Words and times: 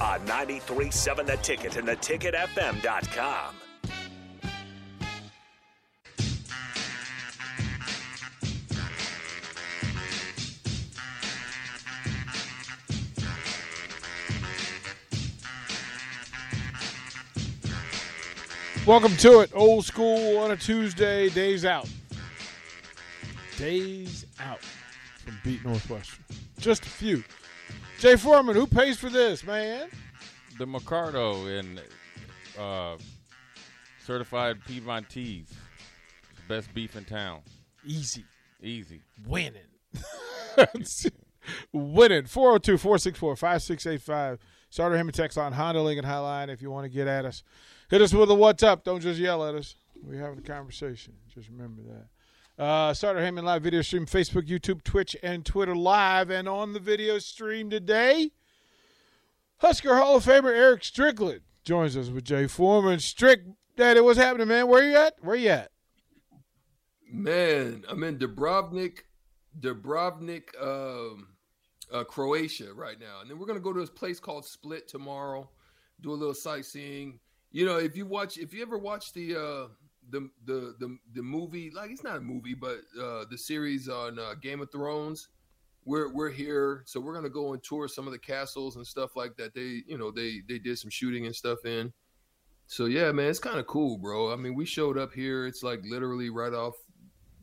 On 0.00 0.18
93.7 0.20 1.26
The 1.26 1.36
Ticket 1.36 1.76
and 1.76 1.86
theticketfm.com. 1.86 3.54
Welcome 18.86 19.14
to 19.18 19.40
it. 19.40 19.50
Old 19.54 19.84
school 19.84 20.38
on 20.38 20.50
a 20.50 20.56
Tuesday. 20.56 21.28
Days 21.28 21.66
out. 21.66 21.88
Days 23.58 24.24
out 24.40 24.64
from 24.64 25.38
Beat 25.44 25.62
Northwestern. 25.62 26.24
Just 26.58 26.86
a 26.86 26.88
few. 26.88 27.22
Jay 27.98 28.16
Foreman, 28.16 28.54
who 28.54 28.66
pays 28.66 28.98
for 28.98 29.10
this, 29.10 29.44
man? 29.44 29.88
The 30.58 30.66
Mercado 30.66 31.46
and 31.46 31.80
uh, 32.58 32.96
certified 34.04 34.64
Piedmontese. 34.66 35.52
Best 36.48 36.72
beef 36.74 36.96
in 36.96 37.04
town. 37.04 37.40
Easy. 37.84 38.24
Easy. 38.62 39.00
Winning. 39.26 39.62
Winning. 41.72 42.26
402 42.26 42.78
464 42.78 43.36
5685. 43.36 44.38
Starter 44.70 44.96
him 44.96 45.08
and 45.08 45.14
text 45.14 45.36
line 45.36 45.52
Honda 45.52 45.82
Lincoln 45.82 46.04
Highline 46.04 46.48
if 46.48 46.62
you 46.62 46.70
want 46.70 46.84
to 46.84 46.88
get 46.88 47.06
at 47.06 47.24
us. 47.24 47.42
Hit 47.90 48.00
us 48.00 48.12
with 48.12 48.30
a 48.30 48.34
what's 48.34 48.62
up. 48.62 48.84
Don't 48.84 49.00
just 49.00 49.18
yell 49.18 49.44
at 49.46 49.54
us. 49.54 49.76
We're 50.02 50.20
having 50.20 50.38
a 50.38 50.42
conversation. 50.42 51.14
Just 51.34 51.48
remember 51.48 51.82
that. 51.82 52.06
Uh, 52.60 52.92
Starter 52.92 53.20
Heyman 53.20 53.44
live 53.44 53.62
video 53.62 53.80
stream, 53.80 54.04
Facebook, 54.04 54.46
YouTube, 54.46 54.84
Twitch, 54.84 55.16
and 55.22 55.46
Twitter 55.46 55.74
live. 55.74 56.28
And 56.28 56.46
on 56.46 56.74
the 56.74 56.78
video 56.78 57.18
stream 57.18 57.70
today, 57.70 58.32
Husker 59.56 59.96
Hall 59.96 60.16
of 60.16 60.26
Famer 60.26 60.54
Eric 60.54 60.84
Strickland 60.84 61.40
joins 61.64 61.96
us 61.96 62.10
with 62.10 62.24
Jay 62.24 62.46
Foreman. 62.46 63.00
Strick, 63.00 63.40
Daddy, 63.78 64.00
what's 64.02 64.18
happening, 64.18 64.48
man? 64.48 64.68
Where 64.68 64.86
you 64.86 64.94
at? 64.94 65.14
Where 65.22 65.36
you 65.36 65.48
at? 65.48 65.70
Man, 67.10 67.82
I'm 67.88 68.04
in 68.04 68.18
Dubrovnik, 68.18 69.04
Dubrovnik, 69.58 70.50
um, 70.60 71.28
uh, 71.90 72.04
Croatia 72.04 72.74
right 72.74 73.00
now, 73.00 73.22
and 73.22 73.30
then 73.30 73.38
we're 73.38 73.46
gonna 73.46 73.58
go 73.58 73.72
to 73.72 73.80
this 73.80 73.88
place 73.88 74.20
called 74.20 74.44
Split 74.44 74.86
tomorrow, 74.86 75.48
do 76.02 76.10
a 76.10 76.12
little 76.12 76.34
sightseeing. 76.34 77.20
You 77.52 77.64
know, 77.64 77.78
if 77.78 77.96
you 77.96 78.04
watch, 78.04 78.36
if 78.36 78.52
you 78.52 78.60
ever 78.60 78.76
watch 78.76 79.14
the 79.14 79.34
uh, 79.34 79.68
the 80.10 80.30
the 80.46 80.74
the 80.78 80.98
the 81.14 81.22
movie, 81.22 81.70
like 81.70 81.90
it's 81.90 82.04
not 82.04 82.16
a 82.16 82.20
movie, 82.20 82.54
but 82.54 82.80
uh, 83.00 83.24
the 83.30 83.38
series 83.38 83.88
on 83.88 84.18
uh, 84.18 84.34
Game 84.40 84.60
of 84.60 84.70
Thrones, 84.70 85.28
we're 85.84 86.12
we're 86.12 86.30
here, 86.30 86.82
so 86.86 87.00
we're 87.00 87.14
gonna 87.14 87.28
go 87.28 87.52
and 87.52 87.62
tour 87.62 87.88
some 87.88 88.06
of 88.06 88.12
the 88.12 88.18
castles 88.18 88.76
and 88.76 88.86
stuff 88.86 89.16
like 89.16 89.36
that. 89.36 89.54
They 89.54 89.82
you 89.86 89.98
know 89.98 90.10
they 90.10 90.42
they 90.48 90.58
did 90.58 90.78
some 90.78 90.90
shooting 90.90 91.26
and 91.26 91.34
stuff 91.34 91.64
in. 91.64 91.92
So 92.66 92.84
yeah, 92.84 93.10
man, 93.12 93.30
it's 93.30 93.38
kind 93.38 93.58
of 93.58 93.66
cool, 93.66 93.98
bro. 93.98 94.32
I 94.32 94.36
mean, 94.36 94.54
we 94.54 94.64
showed 94.64 94.96
up 94.96 95.12
here. 95.12 95.46
It's 95.46 95.62
like 95.62 95.80
literally 95.84 96.30
right 96.30 96.52
off 96.52 96.74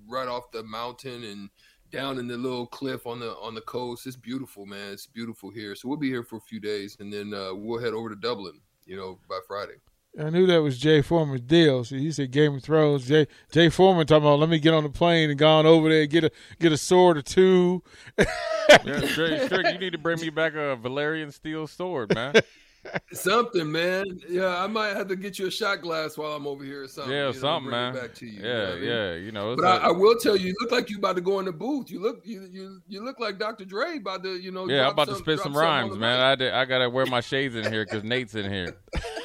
right 0.07 0.27
off 0.27 0.51
the 0.51 0.63
mountain 0.63 1.23
and 1.25 1.49
down 1.91 2.19
in 2.19 2.27
the 2.27 2.37
little 2.37 2.67
cliff 2.67 3.05
on 3.07 3.19
the 3.19 3.31
on 3.37 3.55
the 3.55 3.61
coast. 3.61 4.07
It's 4.07 4.15
beautiful, 4.15 4.65
man. 4.65 4.93
It's 4.93 5.07
beautiful 5.07 5.49
here. 5.49 5.75
So 5.75 5.87
we'll 5.87 5.97
be 5.97 6.09
here 6.09 6.23
for 6.23 6.37
a 6.37 6.41
few 6.41 6.59
days, 6.59 6.97
and 6.99 7.11
then 7.11 7.33
uh, 7.33 7.53
we'll 7.53 7.81
head 7.81 7.93
over 7.93 8.09
to 8.09 8.15
Dublin. 8.15 8.59
You 8.85 8.95
know, 8.95 9.19
by 9.27 9.39
Friday. 9.47 9.75
I 10.19 10.29
knew 10.31 10.47
that 10.47 10.63
was 10.63 10.79
Jay 10.79 11.01
Foreman's 11.03 11.41
deal. 11.41 11.83
See, 11.83 11.99
he 11.99 12.11
said 12.11 12.31
Game 12.31 12.55
of 12.55 12.63
Thrones. 12.63 13.07
Jay 13.07 13.27
Jay 13.51 13.69
Foreman 13.69 14.07
talking 14.07 14.23
about 14.23 14.39
let 14.39 14.49
me 14.49 14.57
get 14.59 14.73
on 14.73 14.83
the 14.83 14.89
plane 14.89 15.29
and 15.29 15.37
gone 15.37 15.65
over 15.67 15.89
there 15.89 16.07
get 16.07 16.23
a 16.23 16.31
get 16.59 16.71
a 16.71 16.77
sword 16.77 17.17
or 17.17 17.21
two. 17.21 17.83
yeah, 18.17 18.99
Strick, 19.05 19.41
Strick, 19.45 19.73
you 19.73 19.77
need 19.79 19.91
to 19.91 19.99
bring 19.99 20.19
me 20.19 20.29
back 20.31 20.53
a 20.53 20.75
Valyrian 20.81 21.31
steel 21.31 21.67
sword, 21.67 22.15
man. 22.15 22.33
something, 23.11 23.71
man. 23.71 24.05
Yeah, 24.29 24.57
I 24.63 24.65
might 24.65 24.95
have 24.95 25.07
to 25.09 25.15
get 25.15 25.37
you 25.37 25.47
a 25.47 25.51
shot 25.51 25.81
glass 25.81 26.17
while 26.17 26.31
I'm 26.31 26.47
over 26.47 26.63
here 26.63 26.83
or 26.83 26.87
something. 26.87 27.11
Yeah, 27.13 27.27
you 27.27 27.33
know, 27.33 27.39
something, 27.39 27.69
bring 27.69 27.79
it 27.79 27.93
man. 27.93 27.93
Back 27.93 28.15
to 28.15 28.25
you. 28.25 28.41
yeah, 28.41 28.47
you 28.47 28.51
know 28.51 28.65
what 28.65 28.71
I 28.71 28.79
mean? 28.79 28.89
yeah. 28.89 29.13
You 29.13 29.31
know, 29.33 29.55
But 29.55 29.65
like- 29.65 29.81
I, 29.81 29.87
I 29.87 29.91
will 29.91 30.15
tell 30.17 30.35
you, 30.35 30.47
you 30.47 30.55
look 30.61 30.71
like 30.71 30.89
you 30.89 30.97
about 30.97 31.15
to 31.17 31.21
go 31.21 31.37
in 31.39 31.45
the 31.45 31.51
booth. 31.51 31.91
You 31.91 32.01
look, 32.01 32.21
you 32.25 32.47
you 32.51 32.81
you 32.87 33.03
look 33.03 33.19
like 33.19 33.37
Dr. 33.37 33.65
Dre 33.65 33.97
about 33.97 34.23
to, 34.23 34.35
you 34.41 34.51
know. 34.51 34.67
yeah, 34.67 34.77
I'm 34.79 34.83
drop 34.85 34.93
about 34.93 35.07
to 35.09 35.15
spit 35.15 35.39
some 35.41 35.55
rhymes, 35.55 35.95
man. 35.97 36.17
mic. 36.17 36.23
I 36.23 36.35
did, 36.35 36.53
I 36.53 36.65
gotta 36.65 36.89
wear 36.89 37.05
my 37.05 37.21
shades 37.21 37.55
in 37.55 37.71
here 37.71 37.85
because 37.85 38.03
Nate's 38.03 38.33
in 38.33 38.51
here. 38.51 38.75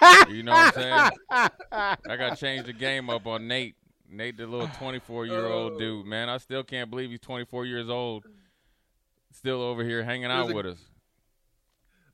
you 0.30 0.42
know 0.42 0.52
what 0.52 0.76
I'm 0.76 0.82
saying? 0.82 1.10
I 1.30 1.96
gotta 2.16 2.36
change 2.40 2.66
the 2.66 2.72
game 2.72 3.10
up 3.10 3.26
on 3.26 3.48
Nate. 3.48 3.74
Nate, 4.10 4.36
the 4.38 4.46
little 4.46 4.68
24 4.78 5.26
year 5.26 5.46
old 5.46 5.74
Oh. 5.74 5.78
dude, 5.78 6.06
man. 6.06 6.28
I 6.28 6.38
still 6.38 6.62
can't 6.64 6.88
believe 6.90 7.10
he's 7.10 7.20
24 7.20 7.66
years 7.66 7.88
old, 7.90 8.24
still 9.32 9.60
over 9.60 9.84
here 9.84 10.02
hanging 10.02 10.26
out 10.30 10.50
a- 10.50 10.54
with 10.54 10.66
us. 10.66 10.78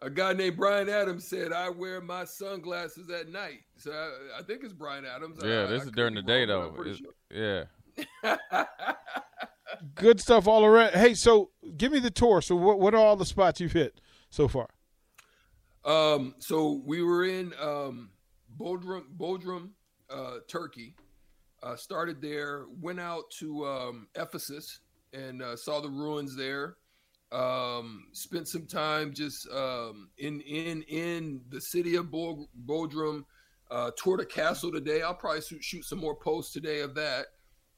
A 0.03 0.11
guy 0.11 0.33
named 0.35 0.57
Bryan 0.59 0.89
Adams 0.91 1.27
said, 1.27 1.53
"I 1.53 1.71
wear 1.71 2.01
my 2.03 2.25
sunglasses 2.25 3.09
at 3.11 3.29
night." 3.31 3.61
So 3.79 3.91
I, 3.91 4.41
I 4.41 4.43
think 4.43 4.63
it's 4.65 4.73
Bryan 4.75 5.07
Adams. 5.07 5.39
Yeah, 5.43 5.63
I 5.63 5.67
this 5.67 5.85
is 5.85 5.93
during 5.93 6.15
the 6.15 6.21
day 6.23 6.45
though. 6.45 6.63
I'm 6.75 6.81
It's- 6.87 7.01
pretty 7.31 7.65
yeah. 8.25 8.35
Good 9.95 10.21
stuff 10.21 10.47
all 10.47 10.65
around. 10.65 10.93
Hey, 10.95 11.15
so 11.15 11.51
give 11.77 11.93
me 11.93 12.01
the 12.01 12.11
tour. 12.11 12.41
So 12.43 12.55
what 12.57 12.79
what 12.81 12.95
are 12.95 12.99
all 13.01 13.17
the 13.17 13.25
spots 13.25 13.61
you've 13.61 13.73
hit 13.73 14.01
so 14.31 14.47
far? 14.49 14.69
Um, 15.85 16.35
so 16.39 16.83
we 16.85 17.03
were 17.03 17.25
in 17.25 17.53
um, 17.61 18.11
Bodrum, 18.59 19.05
Bodrum, 19.19 19.71
uh, 20.11 20.39
Turkey. 20.49 20.95
Uh, 21.63 21.77
started 21.77 22.21
there, 22.21 22.67
went 22.81 23.01
out 23.01 23.25
to 23.31 23.67
um, 23.67 24.07
Ephesus 24.17 24.81
and 25.15 25.41
uh, 25.41 25.57
saw 25.57 25.81
the 25.81 25.89
ruins 25.89 26.37
there. 26.37 26.77
Um, 27.33 28.09
spent 28.13 28.49
some 28.49 28.67
time 28.67 29.15
just 29.15 29.49
um, 29.51 30.11
in 30.19 30.41
in 30.43 30.83
in 30.83 31.41
the 31.49 31.61
city 31.61 31.97
of 31.97 32.11
Bo- 32.11 32.49
Bodrum. 32.67 33.25
Uh, 33.71 33.91
toured 33.97 34.21
a 34.21 34.27
castle 34.27 34.71
today. 34.71 35.01
I'll 35.01 35.15
probably 35.15 35.41
shoot, 35.41 35.65
shoot 35.65 35.85
some 35.85 35.99
more 35.99 36.15
posts 36.15 36.53
today 36.53 36.81
of 36.81 36.95
that. 36.97 37.27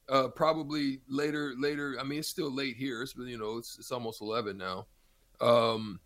Uh, 0.09 0.27
probably 0.27 0.99
later. 1.07 1.53
Later. 1.57 1.95
I 1.97 2.03
mean, 2.03 2.19
it's 2.19 2.27
still 2.27 2.53
late 2.53 2.75
here. 2.75 3.01
It's 3.01 3.15
you 3.15 3.37
know, 3.37 3.57
it's, 3.57 3.77
it's 3.79 3.91
almost 3.91 4.21
eleven 4.21 4.57
now. 4.57 4.85
Um, 5.39 6.01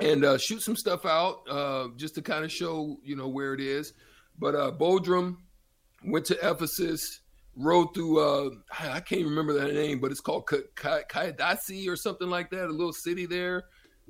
and 0.00 0.24
uh, 0.24 0.38
shoot 0.38 0.62
some 0.62 0.76
stuff 0.76 1.04
out 1.06 1.40
uh, 1.48 1.88
just 1.96 2.14
to 2.16 2.22
kind 2.22 2.44
of 2.44 2.52
show 2.52 2.98
you 3.02 3.16
know 3.16 3.28
where 3.28 3.54
it 3.54 3.60
is. 3.60 3.92
But 4.38 4.54
uh, 4.54 4.72
Bodrum 4.72 5.36
went 6.04 6.26
to 6.26 6.38
Ephesus, 6.42 7.20
rode 7.56 7.94
through 7.94 8.20
uh, 8.20 8.50
I 8.78 9.00
can't 9.00 9.24
remember 9.24 9.54
that 9.54 9.74
name, 9.74 10.00
but 10.00 10.10
it's 10.10 10.20
called 10.20 10.46
Ka- 10.46 11.02
Ka- 11.08 11.56
or 11.88 11.96
something 11.96 12.28
like 12.28 12.50
that, 12.50 12.66
a 12.66 12.72
little 12.72 12.92
city 12.92 13.26
there 13.26 13.64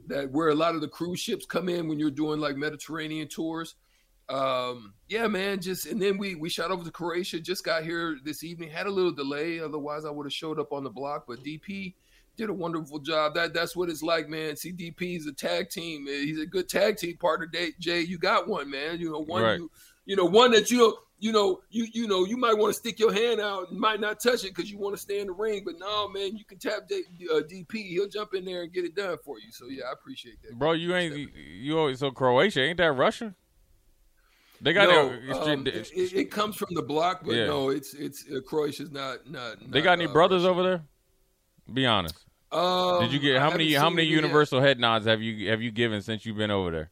that 0.09 0.31
where 0.31 0.49
a 0.49 0.55
lot 0.55 0.75
of 0.75 0.81
the 0.81 0.89
cruise 0.89 1.21
ships 1.21 1.47
come 1.47 1.69
in 1.69 1.89
when 1.89 1.99
you're 1.99 2.11
doing 2.11 2.41
like 2.41 2.57
Mediterranean 2.57 3.29
tours. 3.29 3.75
Um, 4.29 4.95
yeah, 5.09 5.29
man, 5.29 5.61
just 5.61 5.87
and 5.87 6.03
then 6.03 6.19
we 6.19 6.35
we 6.35 6.49
shot 6.49 6.71
over 6.71 6.85
to 6.85 6.91
Croatia. 6.91 7.41
Just 7.41 7.65
got 7.65 7.85
here 7.85 8.19
this 8.25 8.43
evening. 8.43 8.71
Had 8.71 8.87
a 8.87 8.91
little 8.91 9.13
delay, 9.13 9.61
otherwise 9.61 10.05
I 10.05 10.11
would 10.11 10.27
have 10.27 10.33
showed 10.33 10.59
up 10.59 10.73
on 10.73 10.85
the 10.85 10.91
block. 10.91 11.25
But 11.29 11.45
DP 11.45 11.95
did 12.37 12.51
a 12.51 12.55
wonderful 12.55 12.99
job. 12.99 13.35
That 13.35 13.55
that's 13.55 13.75
what 13.75 13.89
it's 13.89 14.03
like, 14.03 14.29
man. 14.29 14.55
CDP 14.55 15.17
is 15.17 15.27
a 15.27 15.33
tag 15.33 15.71
team. 15.71 16.05
man. 16.05 16.15
He's 16.25 16.41
a 16.41 16.47
good 16.47 16.69
tag 16.69 16.97
team 16.97 17.17
partner. 17.17 17.51
Jay, 17.79 18.01
you 18.01 18.19
got 18.19 18.47
one, 18.49 18.71
man. 18.71 18.99
You 19.01 19.11
know 19.13 19.21
one. 19.23 19.43
Right. 19.43 19.59
You, 19.59 19.71
you 20.05 20.17
know 20.17 20.25
one 20.27 20.51
that 20.53 20.71
you 20.71 20.97
you 21.19 21.33
know 21.33 21.63
you 21.71 21.87
you 21.93 22.07
know 22.07 22.25
you 22.27 22.37
might 22.37 22.57
want 22.57 22.73
to 22.75 22.79
stick 22.79 22.99
your 22.99 23.13
hand 23.13 23.41
out 23.41 23.71
and 23.71 23.79
might 23.81 24.01
not 24.01 24.21
touch 24.21 24.45
it 24.45 24.55
because 24.55 24.71
you 24.71 24.79
want 24.79 24.95
to 24.95 25.01
stay 25.01 25.21
in 25.21 25.27
the 25.29 25.33
ring. 25.33 25.63
But 25.65 25.79
no, 25.79 26.09
man, 26.09 26.37
you 26.37 26.45
can 26.45 26.59
tap 26.59 26.87
D, 26.89 27.03
uh, 27.33 27.41
DP. 27.41 27.73
He'll 27.89 28.09
jump 28.09 28.35
in 28.35 28.45
there 28.45 28.63
and 28.63 28.73
get 28.73 28.85
it 28.85 28.95
done 28.95 29.17
for 29.25 29.39
you. 29.41 29.51
So 29.51 29.67
yeah, 29.69 29.85
I 29.89 29.93
appreciate 29.93 30.41
that. 30.43 30.59
Bro, 30.59 30.73
you 30.73 30.95
ain't 30.95 31.17
you, 31.17 31.29
you 31.35 31.79
always 31.79 31.99
so 31.99 32.11
Croatia 32.11 32.61
ain't 32.61 32.79
that 32.79 32.93
Russia? 32.93 33.35
They 34.61 34.73
got 34.73 34.89
no, 34.89 35.09
their- 35.09 35.53
um, 35.53 35.67
it, 35.67 35.91
it 35.95 36.31
comes 36.31 36.57
from 36.57 36.69
the 36.73 36.83
block, 36.83 37.23
but 37.25 37.35
Yeah. 37.35 37.47
no, 37.47 37.71
it's 37.71 37.95
it's 37.95 38.25
uh, 38.31 38.41
Croatia's 38.47 38.91
not 38.91 39.29
not. 39.31 39.57
they 39.71 39.83
got 39.83 39.93
any 39.93 40.07
uh, 40.07 40.13
brothers 40.13 40.45
over 40.45 40.63
there? 40.63 40.83
Be 41.73 41.85
honest. 41.85 42.26
Um, 42.53 43.01
Did 43.03 43.13
you 43.13 43.19
get 43.19 43.39
how 43.41 43.51
many 43.51 43.73
how 43.75 43.91
many 43.91 44.03
it 44.03 44.11
yet. 44.11 44.23
universal 44.23 44.61
head 44.61 44.79
nods 44.79 45.07
have 45.07 45.21
you 45.21 45.51
have 45.51 45.61
you 45.63 45.71
given 45.71 46.03
since 46.03 46.25
you've 46.25 46.37
been 46.37 46.51
over 46.51 46.71
there? 46.71 46.91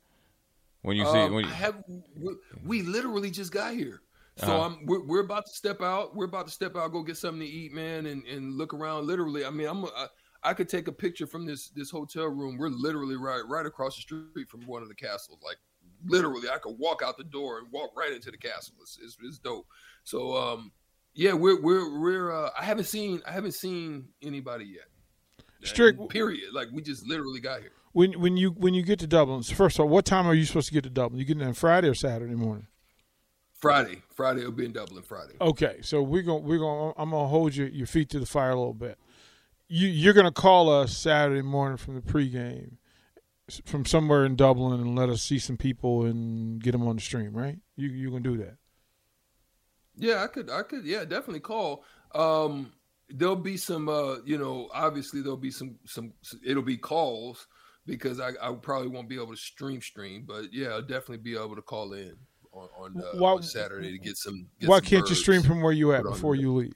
When 0.82 0.96
you 0.96 1.04
see 1.06 1.18
Um, 1.18 1.34
when 1.34 1.44
I 1.44 1.48
you, 1.48 1.54
have 1.54 1.82
we, 2.16 2.34
we 2.64 2.82
literally 2.82 3.30
just 3.30 3.52
got 3.52 3.72
here, 3.74 4.02
so 4.36 4.46
Uh-huh. 4.46 4.60
I'm 4.66 4.86
we're, 4.86 5.04
we're 5.06 5.20
about 5.24 5.46
to 5.46 5.52
step 5.52 5.80
out. 5.80 6.14
We're 6.14 6.26
about 6.26 6.46
to 6.48 6.52
step 6.52 6.76
out, 6.76 6.92
go 6.92 7.02
get 7.02 7.16
something 7.16 7.40
to 7.40 7.46
eat, 7.46 7.72
man, 7.72 8.06
and 8.06 8.26
and 8.26 8.54
look 8.58 8.74
around. 8.74 9.06
Literally, 9.06 9.44
I 9.46 9.50
mean, 9.50 9.66
I'm 9.68 9.84
I, 9.86 10.08
I 10.42 10.52
could 10.54 10.68
take 10.68 10.88
a 10.88 10.92
picture 10.92 11.26
from 11.26 11.46
this 11.46 11.70
this 11.70 11.90
hotel 11.90 12.26
room. 12.26 12.58
We're 12.58 12.68
literally 12.68 13.16
right 13.16 13.42
right 13.48 13.64
across 13.64 13.96
the 13.96 14.02
street 14.02 14.48
from 14.50 14.66
one 14.66 14.82
of 14.82 14.88
the 14.88 14.94
castles, 14.94 15.38
like 15.42 15.56
literally 16.06 16.50
I 16.50 16.58
could 16.58 16.76
walk 16.78 17.00
out 17.02 17.16
the 17.16 17.24
door 17.24 17.60
and 17.60 17.68
walk 17.72 17.92
right 17.96 18.12
into 18.12 18.30
the 18.30 18.36
castle. 18.36 18.74
It's, 18.82 18.98
it's, 19.02 19.16
it's 19.22 19.38
dope. 19.38 19.66
So 20.02 20.36
um, 20.36 20.72
yeah, 21.14 21.32
we're 21.32 21.62
we're 21.62 21.98
we're 21.98 22.30
uh, 22.32 22.50
I 22.58 22.64
haven't 22.64 22.84
seen 22.84 23.22
I 23.26 23.30
haven't 23.32 23.54
seen 23.54 24.08
anybody 24.20 24.66
yet. 24.66 24.84
Strick. 25.62 25.96
Period. 26.08 26.52
Like 26.52 26.68
we 26.72 26.82
just 26.82 27.06
literally 27.06 27.40
got 27.40 27.60
here. 27.60 27.72
When 27.92 28.20
when 28.20 28.36
you 28.36 28.50
when 28.50 28.74
you 28.74 28.82
get 28.82 28.98
to 29.00 29.06
Dublin, 29.06 29.42
first 29.42 29.78
of 29.78 29.84
all, 29.84 29.88
what 29.88 30.04
time 30.04 30.26
are 30.26 30.34
you 30.34 30.44
supposed 30.44 30.68
to 30.68 30.74
get 30.74 30.84
to 30.84 30.90
Dublin? 30.90 31.18
You 31.18 31.24
getting 31.24 31.42
there 31.42 31.54
Friday 31.54 31.88
or 31.88 31.94
Saturday 31.94 32.34
morning? 32.34 32.66
Friday. 33.54 34.02
Friday 34.10 34.44
will 34.44 34.52
be 34.52 34.66
in 34.66 34.72
Dublin. 34.72 35.02
Friday. 35.02 35.34
Okay, 35.40 35.78
so 35.80 36.02
we're 36.02 36.22
gonna 36.22 36.40
we're 36.40 36.58
gonna 36.58 36.92
I'm 36.96 37.10
gonna 37.10 37.28
hold 37.28 37.54
your, 37.54 37.68
your 37.68 37.86
feet 37.86 38.10
to 38.10 38.20
the 38.20 38.26
fire 38.26 38.50
a 38.50 38.56
little 38.56 38.74
bit. 38.74 38.98
You 39.68 39.88
you're 39.88 40.12
gonna 40.12 40.32
call 40.32 40.68
us 40.70 40.96
Saturday 40.96 41.42
morning 41.42 41.78
from 41.78 41.94
the 41.94 42.02
pregame 42.02 42.76
from 43.64 43.84
somewhere 43.84 44.24
in 44.24 44.36
Dublin 44.36 44.80
and 44.80 44.96
let 44.96 45.08
us 45.08 45.22
see 45.22 45.38
some 45.38 45.56
people 45.56 46.04
and 46.04 46.62
get 46.62 46.72
them 46.72 46.86
on 46.86 46.96
the 46.96 47.02
stream, 47.02 47.32
right? 47.34 47.58
You 47.76 47.88
you 47.88 48.10
gonna 48.10 48.22
do 48.22 48.36
that? 48.38 48.56
Yeah, 49.96 50.22
I 50.22 50.26
could, 50.26 50.50
I 50.50 50.62
could, 50.62 50.84
yeah, 50.84 51.04
definitely 51.04 51.40
call. 51.40 51.84
Um, 52.14 52.72
there'll 53.10 53.36
be 53.36 53.56
some, 53.56 53.88
uh, 53.88 54.16
you 54.24 54.38
know, 54.38 54.68
obviously 54.72 55.20
there'll 55.20 55.36
be 55.36 55.50
some, 55.50 55.76
some, 55.86 56.12
it'll 56.44 56.62
be 56.62 56.76
calls 56.76 57.46
because 57.86 58.18
I, 58.20 58.30
I 58.40 58.52
probably 58.54 58.88
won't 58.88 59.08
be 59.08 59.16
able 59.16 59.32
to 59.32 59.36
stream 59.36 59.80
stream, 59.82 60.24
but 60.26 60.52
yeah, 60.52 60.68
I'll 60.68 60.80
definitely 60.82 61.18
be 61.18 61.34
able 61.36 61.54
to 61.56 61.62
call 61.62 61.92
in 61.92 62.14
on, 62.52 62.68
on, 62.78 62.96
uh, 63.02 63.18
Why- 63.18 63.32
on 63.32 63.42
Saturday 63.42 63.92
to 63.92 63.98
get 63.98 64.16
some. 64.16 64.46
Get 64.60 64.68
Why 64.68 64.78
some 64.78 64.86
can't 64.86 65.08
you 65.08 65.14
stream 65.14 65.42
from 65.42 65.60
where 65.60 65.72
you 65.72 65.92
at 65.92 66.02
before 66.04 66.34
you 66.34 66.52
leave? 66.54 66.74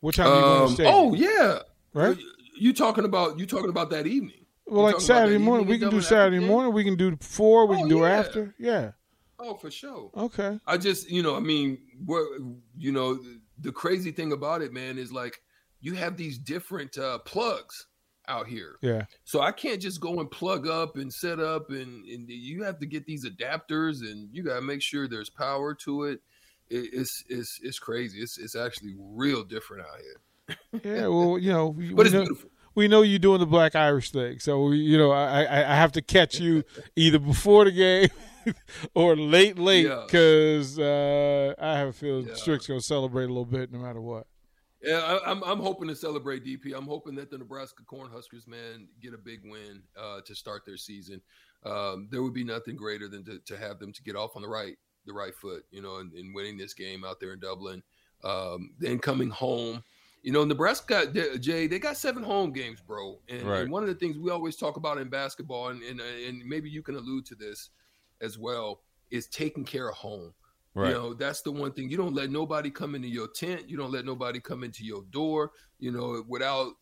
What 0.00 0.14
time 0.14 0.26
are 0.28 0.34
you 0.36 0.40
going 0.40 0.62
Um, 0.62 0.68
to 0.68 0.74
stay? 0.74 0.86
oh 0.86 1.14
yeah, 1.14 1.58
right. 1.92 2.16
You 2.56 2.72
talking 2.72 3.04
about 3.04 3.38
you 3.38 3.46
talking 3.46 3.70
about 3.70 3.90
that 3.90 4.06
evening? 4.06 4.44
Well, 4.66 4.86
you 4.88 4.92
like 4.94 5.00
Saturday 5.00 5.38
morning, 5.38 5.66
we 5.66 5.78
can 5.78 5.90
do 5.90 6.00
Saturday 6.00 6.38
morning. 6.44 6.72
We 6.72 6.84
can 6.84 6.94
do 6.96 7.16
before. 7.16 7.66
We 7.66 7.76
Oh, 7.76 7.78
can 7.80 7.88
do 7.88 7.98
yeah. 8.00 8.08
after. 8.10 8.54
Yeah. 8.58 8.90
Oh, 9.40 9.54
for 9.54 9.70
sure. 9.70 10.10
Okay. 10.16 10.58
I 10.66 10.76
just, 10.76 11.08
you 11.10 11.22
know, 11.22 11.34
I 11.36 11.40
mean, 11.40 11.78
what 12.04 12.24
you 12.76 12.92
know, 12.92 13.18
the 13.60 13.72
crazy 13.72 14.10
thing 14.10 14.32
about 14.32 14.62
it, 14.62 14.72
man, 14.72 14.98
is 14.98 15.12
like 15.12 15.40
you 15.80 15.94
have 15.94 16.16
these 16.16 16.38
different 16.38 16.96
uh, 16.98 17.18
plugs 17.18 17.86
out 18.28 18.46
here. 18.46 18.76
Yeah. 18.82 19.04
So 19.24 19.40
I 19.40 19.52
can't 19.52 19.80
just 19.80 20.00
go 20.00 20.20
and 20.20 20.30
plug 20.30 20.68
up 20.68 20.96
and 20.96 21.12
set 21.12 21.40
up, 21.40 21.70
and, 21.70 22.04
and 22.06 22.28
you 22.28 22.62
have 22.64 22.78
to 22.80 22.86
get 22.86 23.06
these 23.06 23.24
adapters, 23.24 24.00
and 24.00 24.28
you 24.32 24.42
got 24.42 24.56
to 24.56 24.60
make 24.60 24.82
sure 24.82 25.08
there's 25.08 25.30
power 25.30 25.74
to 25.84 26.04
it. 26.04 26.20
it. 26.68 26.90
It's 26.92 27.24
it's 27.28 27.58
it's 27.62 27.78
crazy. 27.78 28.20
It's 28.20 28.38
it's 28.38 28.56
actually 28.56 28.94
real 28.98 29.44
different 29.44 29.86
out 29.86 30.00
here, 30.00 30.82
Yeah. 30.84 31.06
Well, 31.08 31.38
you 31.38 31.52
know, 31.52 31.68
we, 31.68 31.92
but 31.94 32.06
it's 32.06 32.14
know, 32.14 32.20
beautiful. 32.20 32.50
we 32.74 32.88
know 32.88 33.02
you're 33.02 33.18
doing 33.18 33.40
the 33.40 33.46
Black 33.46 33.74
Irish 33.74 34.10
thing, 34.10 34.38
so 34.38 34.64
we, 34.64 34.78
you 34.78 34.98
know, 34.98 35.10
I 35.10 35.40
I 35.42 35.74
have 35.74 35.92
to 35.92 36.02
catch 36.02 36.38
you 36.38 36.64
either 36.96 37.18
before 37.18 37.64
the 37.64 37.72
game 37.72 38.08
or 38.94 39.16
late, 39.16 39.58
late, 39.58 39.86
Yeah. 39.86 40.04
because 40.06 40.78
uh, 40.78 41.54
I 41.58 41.78
have 41.78 41.88
a 41.88 41.92
feeling 41.92 42.26
Yeah. 42.28 42.34
Strick's 42.34 42.66
gonna 42.66 42.80
celebrate 42.80 43.24
a 43.24 43.28
little 43.28 43.44
bit 43.44 43.72
no 43.72 43.78
matter 43.78 44.00
what. 44.00 44.26
Yeah, 44.82 44.98
I, 45.00 45.30
I'm 45.30 45.42
I'm 45.42 45.58
hoping 45.58 45.88
to 45.88 45.96
celebrate 45.96 46.44
DP. 46.44 46.72
I'm 46.76 46.86
hoping 46.86 47.14
that 47.16 47.30
the 47.30 47.38
Nebraska 47.38 47.82
Cornhuskers 47.82 48.46
man 48.46 48.86
get 49.02 49.12
a 49.14 49.18
big 49.18 49.40
win 49.44 49.82
uh, 50.00 50.20
to 50.24 50.34
start 50.34 50.62
their 50.64 50.76
season. 50.76 51.20
Um, 51.64 52.06
there 52.12 52.22
would 52.22 52.34
be 52.34 52.44
nothing 52.44 52.76
greater 52.76 53.08
than 53.08 53.24
to, 53.24 53.40
to 53.40 53.56
have 53.56 53.80
them 53.80 53.92
to 53.92 54.02
get 54.04 54.14
off 54.14 54.36
on 54.36 54.42
the 54.42 54.48
right 54.48 54.76
the 55.06 55.12
right 55.12 55.34
foot, 55.34 55.64
you 55.70 55.82
know, 55.82 55.96
and, 55.96 56.12
and 56.12 56.32
winning 56.34 56.56
this 56.56 56.74
game 56.74 57.04
out 57.04 57.18
there 57.18 57.32
in 57.32 57.40
Dublin. 57.40 57.82
Um, 58.22 58.70
then 58.78 58.98
coming 58.98 59.30
home, 59.30 59.82
you 60.22 60.32
know, 60.32 60.44
Nebraska 60.44 61.06
got 61.06 61.40
Jay. 61.40 61.66
They 61.66 61.78
got 61.80 61.96
seven 61.96 62.22
home 62.22 62.52
games, 62.52 62.80
bro. 62.80 63.18
And, 63.28 63.42
Right. 63.42 63.62
and 63.62 63.72
one 63.72 63.82
of 63.82 63.88
the 63.88 63.94
things 63.94 64.16
we 64.18 64.30
always 64.30 64.54
talk 64.56 64.76
about 64.76 64.98
in 64.98 65.08
basketball, 65.08 65.68
and, 65.68 65.82
and 65.82 66.00
and 66.00 66.44
maybe 66.44 66.68
you 66.70 66.82
can 66.82 66.94
allude 66.94 67.26
to 67.26 67.34
this 67.34 67.70
as 68.20 68.38
well, 68.38 68.80
is 69.10 69.26
taking 69.26 69.64
care 69.64 69.88
of 69.88 69.96
home. 69.96 70.32
Right. 70.74 70.88
You 70.88 70.94
know, 70.94 71.14
that's 71.14 71.42
the 71.42 71.50
one 71.50 71.72
thing. 71.72 71.90
You 71.90 71.96
don't 71.96 72.14
let 72.14 72.30
nobody 72.30 72.70
come 72.70 72.94
into 72.94 73.08
your 73.08 73.28
tent. 73.28 73.68
You 73.68 73.76
don't 73.76 73.90
let 73.90 74.04
nobody 74.04 74.38
come 74.40 74.62
into 74.62 74.84
your 74.84 75.02
door, 75.10 75.50
you 75.80 75.90
know, 75.90 76.22
without 76.28 76.72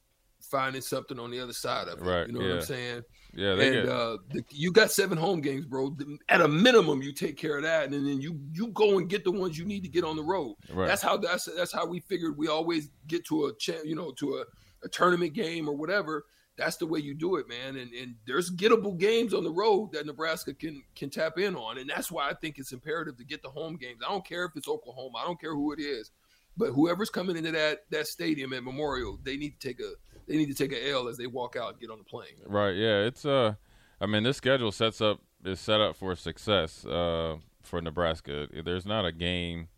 finding 0.50 0.83
something 0.83 1.19
on 1.19 1.31
the 1.31 1.41
other 1.41 1.53
side 1.53 1.88
of 1.88 1.99
it. 1.99 2.05
Right, 2.05 2.27
You 2.27 2.35
know 2.35 2.41
what. 2.41 2.56
I'm 2.59 2.62
saying? 2.62 3.03
yeah, 3.33 3.55
they 3.55 3.67
And 3.79 3.87
get, 3.87 3.88
uh, 3.88 4.19
the, 4.31 4.44
you 4.50 4.71
got 4.73 4.91
seven 4.91 5.17
home 5.17 5.41
games, 5.41 5.65
bro. 5.67 5.97
At 6.29 6.41
a 6.41 6.49
minimum, 6.49 7.00
you 7.03 7.12
take 7.12 7.37
care 7.37 7.56
of 7.56 7.62
that, 7.62 7.85
and 7.85 7.94
then 7.94 8.21
you 8.21 8.39
you 8.53 8.69
go 8.69 8.99
and 8.99 9.09
get 9.09 9.25
the 9.25 9.32
ones 9.32 9.59
you 9.59 9.65
need 9.65 9.82
to 9.82 9.89
get 9.89 10.05
on 10.05 10.17
the 10.17 10.23
road. 10.23 10.56
right. 10.73 10.87
That's 10.87 11.03
how 11.03 11.17
that's 11.17 11.47
that's 11.56 11.73
how 11.73 11.87
we 11.87 12.00
figured 12.00 12.37
we 12.37 12.49
always 12.49 12.91
get 13.06 13.25
to 13.27 13.47
a 13.47 13.53
you 13.85 13.94
know 13.94 14.12
to 14.12 14.37
a, 14.37 14.44
a 14.85 14.89
tournament 14.89 15.32
game 15.32 15.69
or 15.69 15.75
whatever. 15.75 16.25
That's 16.56 16.76
the 16.76 16.87
way 16.87 17.00
you 17.00 17.14
do 17.14 17.37
it, 17.37 17.49
man. 17.49 17.76
And 17.76 17.93
and 17.93 18.14
there's 18.26 18.50
gettable 18.50 18.99
games 18.99 19.35
on 19.35 19.44
the 19.44 19.50
road 19.50 19.93
that 19.93 20.06
Nebraska 20.06 20.55
can 20.55 20.82
can 20.94 21.11
tap 21.11 21.38
in 21.38 21.55
on, 21.55 21.79
and 21.79 21.88
that's 21.88 22.11
why 22.11 22.29
I 22.29 22.35
think 22.35 22.58
it's 22.58 22.73
imperative 22.73 23.17
to 23.19 23.25
get 23.25 23.43
the 23.43 23.50
home 23.50 23.76
games. 23.76 24.00
I 24.06 24.11
don't 24.11 24.26
care 24.26 24.44
if 24.44 24.53
it's 24.56 24.69
Oklahoma. 24.69 25.19
I 25.19 25.25
don't 25.25 25.41
care 25.41 25.55
who 25.55 25.73
it 25.73 25.81
is, 25.81 26.11
but 26.56 26.70
whoever's 26.70 27.11
coming 27.11 27.37
into 27.37 27.53
that 27.53 27.81
that 27.91 28.06
stadium 28.06 28.53
at 28.53 28.64
Memorial, 28.64 29.19
they 29.23 29.37
need 29.37 29.61
to 29.61 29.69
take 29.69 29.81
a 29.81 29.93
they 30.26 30.37
need 30.37 30.47
to 30.47 30.55
take 30.55 30.73
a 30.73 30.91
L 30.91 31.08
as 31.08 31.17
they 31.17 31.26
walk 31.26 31.56
out 31.56 31.73
and 31.73 31.81
get 31.81 31.91
on 31.91 31.99
the 31.99 32.05
plane. 32.05 32.29
Right. 32.47 32.75
Yeah. 32.75 33.00
It's 33.03 33.25
uh, 33.25 33.55
I 34.00 34.06
mean, 34.06 34.23
this 34.23 34.38
schedule 34.38 34.73
sets 34.73 35.00
up 35.00 35.20
is 35.44 35.61
set 35.61 35.81
up 35.81 35.97
for 35.97 36.17
success 36.17 36.85
uh 36.87 37.37
for 37.62 37.81
Nebraska. 37.81 38.49
There's 38.64 38.87
not 38.87 39.05
a 39.05 39.12
game 39.12 39.69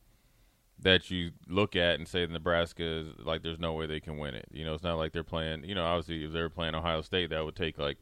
that 0.81 1.11
you 1.11 1.33
look 1.49 1.75
at 1.77 1.99
and 1.99 2.07
say 2.07 2.27
Nebraska 2.27 2.85
is 2.85 3.09
like 3.25 3.43
there's 3.43 3.59
no 3.59 3.73
way 3.75 3.87
they 3.87 4.01
can 4.01 4.19
win 4.19 4.35
it. 4.35 4.47
You 4.53 4.65
know, 4.65 4.75
it's 4.75 4.85
not 4.85 4.97
like 4.97 5.13
they're 5.13 5.25
playing. 5.25 5.65
You 5.65 5.75
know, 5.75 5.85
obviously 5.85 6.25
if 6.25 6.33
they 6.33 6.41
were 6.41 6.51
playing 6.51 6.75
Ohio 6.75 7.03
State, 7.03 7.31
that 7.31 7.45
would 7.45 7.57
take 7.57 7.79
like. 7.79 7.99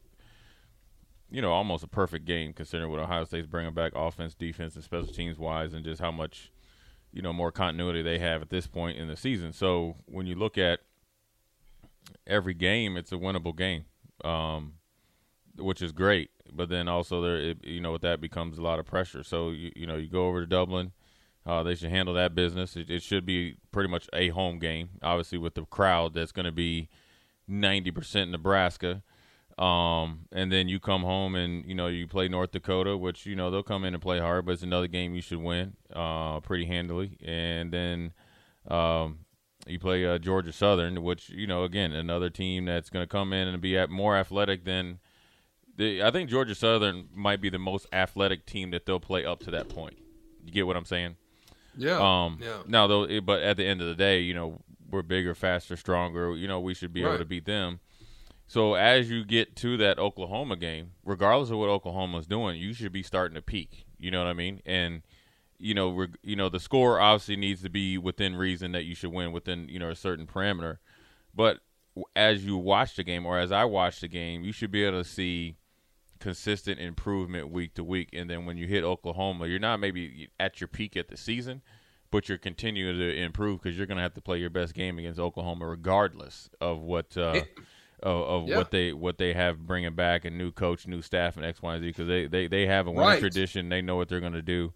You 1.29 1.41
know, 1.41 1.51
almost 1.51 1.83
a 1.83 1.87
perfect 1.87 2.23
game 2.23 2.53
considering 2.53 2.89
what 2.89 3.01
Ohio 3.01 3.25
State's 3.25 3.47
bringing 3.47 3.73
back 3.73 3.91
offense, 3.95 4.33
defense, 4.33 4.75
and 4.75 4.83
special 4.83 5.07
teams 5.07 5.37
wise, 5.37 5.73
and 5.73 5.83
just 5.83 5.99
how 5.99 6.09
much, 6.09 6.53
you 7.11 7.21
know, 7.21 7.33
more 7.33 7.51
continuity 7.51 8.01
they 8.01 8.17
have 8.19 8.41
at 8.41 8.49
this 8.49 8.65
point 8.65 8.97
in 8.97 9.09
the 9.09 9.17
season. 9.17 9.51
So 9.51 9.97
when 10.05 10.25
you 10.25 10.35
look 10.35 10.57
at 10.57 10.79
every 12.25 12.53
game, 12.53 12.95
it's 12.95 13.11
a 13.11 13.15
winnable 13.17 13.53
game. 13.53 13.83
Um, 14.23 14.75
which 15.57 15.81
is 15.81 15.91
great. 15.91 16.29
But 16.51 16.69
then 16.69 16.87
also 16.87 17.21
there, 17.21 17.37
it, 17.37 17.65
you 17.65 17.81
know, 17.81 17.91
with 17.93 18.01
that 18.03 18.21
becomes 18.21 18.57
a 18.57 18.61
lot 18.61 18.79
of 18.79 18.85
pressure. 18.85 19.23
So 19.23 19.49
you, 19.49 19.71
you 19.75 19.85
know, 19.85 19.95
you 19.95 20.07
go 20.07 20.27
over 20.27 20.41
to 20.41 20.47
Dublin. 20.47 20.91
Uh, 21.47 21.63
they 21.63 21.75
should 21.75 21.89
handle 21.89 22.13
that 22.13 22.35
business. 22.35 22.75
It, 22.75 22.89
it 22.89 23.01
should 23.01 23.25
be 23.25 23.55
pretty 23.71 23.89
much 23.89 24.09
a 24.11 24.29
home 24.29 24.59
game. 24.59 24.89
Obviously, 25.01 25.37
with 25.37 25.55
the 25.55 25.63
crowd 25.63 26.13
that's 26.13 26.33
going 26.33 26.45
to 26.45 26.51
be 26.51 26.89
ninety 27.47 27.89
percent 27.89 28.31
Nebraska. 28.31 29.01
Um, 29.57 30.27
and 30.31 30.51
then 30.51 30.67
you 30.67 30.79
come 30.79 31.01
home 31.01 31.33
and 31.33 31.65
you 31.65 31.73
know 31.73 31.87
you 31.87 32.05
play 32.05 32.27
North 32.27 32.51
Dakota, 32.51 32.97
which 32.97 33.25
you 33.25 33.35
know 33.35 33.49
they'll 33.49 33.63
come 33.63 33.85
in 33.85 33.93
and 33.93 34.03
play 34.03 34.19
hard, 34.19 34.45
but 34.45 34.51
it's 34.51 34.61
another 34.61 34.87
game 34.87 35.15
you 35.15 35.21
should 35.21 35.39
win 35.39 35.77
uh, 35.95 36.41
pretty 36.41 36.65
handily. 36.65 37.17
And 37.23 37.71
then 37.71 38.13
um, 38.67 39.19
you 39.65 39.79
play 39.79 40.05
uh, 40.05 40.17
Georgia 40.17 40.51
Southern, 40.51 41.01
which 41.01 41.29
you 41.29 41.47
know 41.47 41.63
again 41.63 41.93
another 41.93 42.29
team 42.29 42.65
that's 42.65 42.89
going 42.89 43.03
to 43.03 43.07
come 43.07 43.31
in 43.31 43.47
and 43.47 43.61
be 43.61 43.77
at 43.77 43.89
more 43.89 44.17
athletic 44.17 44.65
than 44.65 44.99
the. 45.77 46.03
I 46.03 46.11
think 46.11 46.29
Georgia 46.29 46.55
Southern 46.55 47.07
might 47.15 47.39
be 47.39 47.49
the 47.49 47.57
most 47.57 47.87
athletic 47.93 48.45
team 48.45 48.71
that 48.71 48.85
they'll 48.85 48.99
play 48.99 49.23
up 49.23 49.39
to 49.45 49.51
that 49.51 49.69
point. 49.69 49.97
You 50.43 50.51
get 50.51 50.67
what 50.67 50.75
I'm 50.75 50.85
saying? 50.85 51.15
Yeah, 51.77 51.97
Um, 52.25 52.39
yeah. 52.41 52.57
Now 52.67 52.87
though, 52.87 53.03
it, 53.03 53.25
but 53.25 53.41
at 53.43 53.57
the 53.57 53.65
end 53.65 53.81
of 53.81 53.87
the 53.87 53.95
day, 53.95 54.19
you 54.21 54.33
know 54.33 54.61
we're 54.89 55.01
bigger, 55.01 55.35
faster, 55.35 55.75
stronger. 55.75 56.35
You 56.35 56.47
know 56.47 56.59
we 56.59 56.73
should 56.73 56.93
be 56.93 57.01
able 57.01 57.11
to 57.19 57.25
beat 57.25 57.45
them. 57.45 57.79
So 58.47 58.75
as 58.75 59.09
you 59.09 59.25
get 59.25 59.55
to 59.57 59.75
that 59.77 59.99
Oklahoma 59.99 60.55
game, 60.55 60.91
regardless 61.03 61.49
of 61.49 61.57
what 61.57 61.67
Oklahoma's 61.69 62.27
doing, 62.27 62.57
you 62.59 62.73
should 62.73 62.93
be 62.93 63.03
starting 63.03 63.35
to 63.35 63.41
peak. 63.41 63.85
You 63.99 64.09
know 64.09 64.19
what 64.23 64.29
I 64.29 64.33
mean? 64.33 64.61
And 64.65 65.01
you 65.59 65.73
know, 65.73 65.89
reg- 65.89 66.17
you 66.23 66.35
know, 66.35 66.49
the 66.49 66.59
score 66.59 66.99
obviously 66.99 67.35
needs 67.35 67.61
to 67.63 67.69
be 67.69 67.97
within 67.97 68.35
reason 68.35 68.71
that 68.73 68.85
you 68.85 68.95
should 68.95 69.11
win 69.11 69.31
within 69.31 69.67
you 69.69 69.79
know 69.79 69.89
a 69.89 69.95
certain 69.95 70.27
parameter. 70.27 70.77
But 71.35 71.59
as 72.15 72.45
you 72.45 72.57
watch 72.57 72.95
the 72.95 73.03
game, 73.03 73.25
or 73.25 73.37
as 73.39 73.51
I 73.51 73.65
watch 73.65 73.99
the 73.99 74.07
game, 74.07 74.43
you 74.43 74.51
should 74.51 74.71
be 74.71 74.83
able 74.83 75.03
to 75.03 75.09
see 75.09 75.57
consistent 76.19 76.79
improvement 76.79 77.49
week 77.49 77.73
to 77.75 77.83
week. 77.83 78.09
And 78.13 78.29
then 78.29 78.45
when 78.45 78.57
you 78.57 78.67
hit 78.67 78.83
Oklahoma, 78.83 79.47
you're 79.47 79.59
not 79.59 79.79
maybe 79.79 80.29
at 80.39 80.59
your 80.61 80.67
peak 80.67 80.95
at 80.97 81.07
the 81.07 81.17
season, 81.17 81.61
but 82.11 82.29
you're 82.29 82.37
continuing 82.37 82.97
to 82.97 83.15
improve 83.21 83.61
because 83.61 83.77
you're 83.77 83.87
going 83.87 83.97
to 83.97 84.03
have 84.03 84.13
to 84.15 84.21
play 84.21 84.37
your 84.37 84.49
best 84.49 84.73
game 84.73 84.97
against 84.99 85.19
Oklahoma, 85.19 85.67
regardless 85.67 86.49
of 86.61 86.79
what 86.81 87.15
uh, 87.17 87.43
of, 88.03 88.21
of 88.23 88.43
Yeah. 88.47 88.57
what 88.57 88.71
they 88.71 88.93
what 88.93 89.17
they 89.17 89.33
have 89.33 89.65
bringing 89.65 89.95
back 89.95 90.25
a 90.25 90.29
new 90.29 90.51
coach, 90.51 90.87
new 90.87 91.01
staff, 91.01 91.35
and 91.37 91.45
X, 91.45 91.61
Y, 91.61 91.73
and 91.75 91.83
Z 91.83 91.89
because 91.89 92.07
they, 92.07 92.27
they 92.27 92.47
they 92.47 92.65
have 92.67 92.87
a 92.87 92.91
winning 92.91 93.09
Right. 93.09 93.19
tradition. 93.19 93.69
They 93.69 93.81
know 93.81 93.95
what 93.95 94.07
they're 94.09 94.19
going 94.19 94.33
to 94.33 94.41
do. 94.41 94.73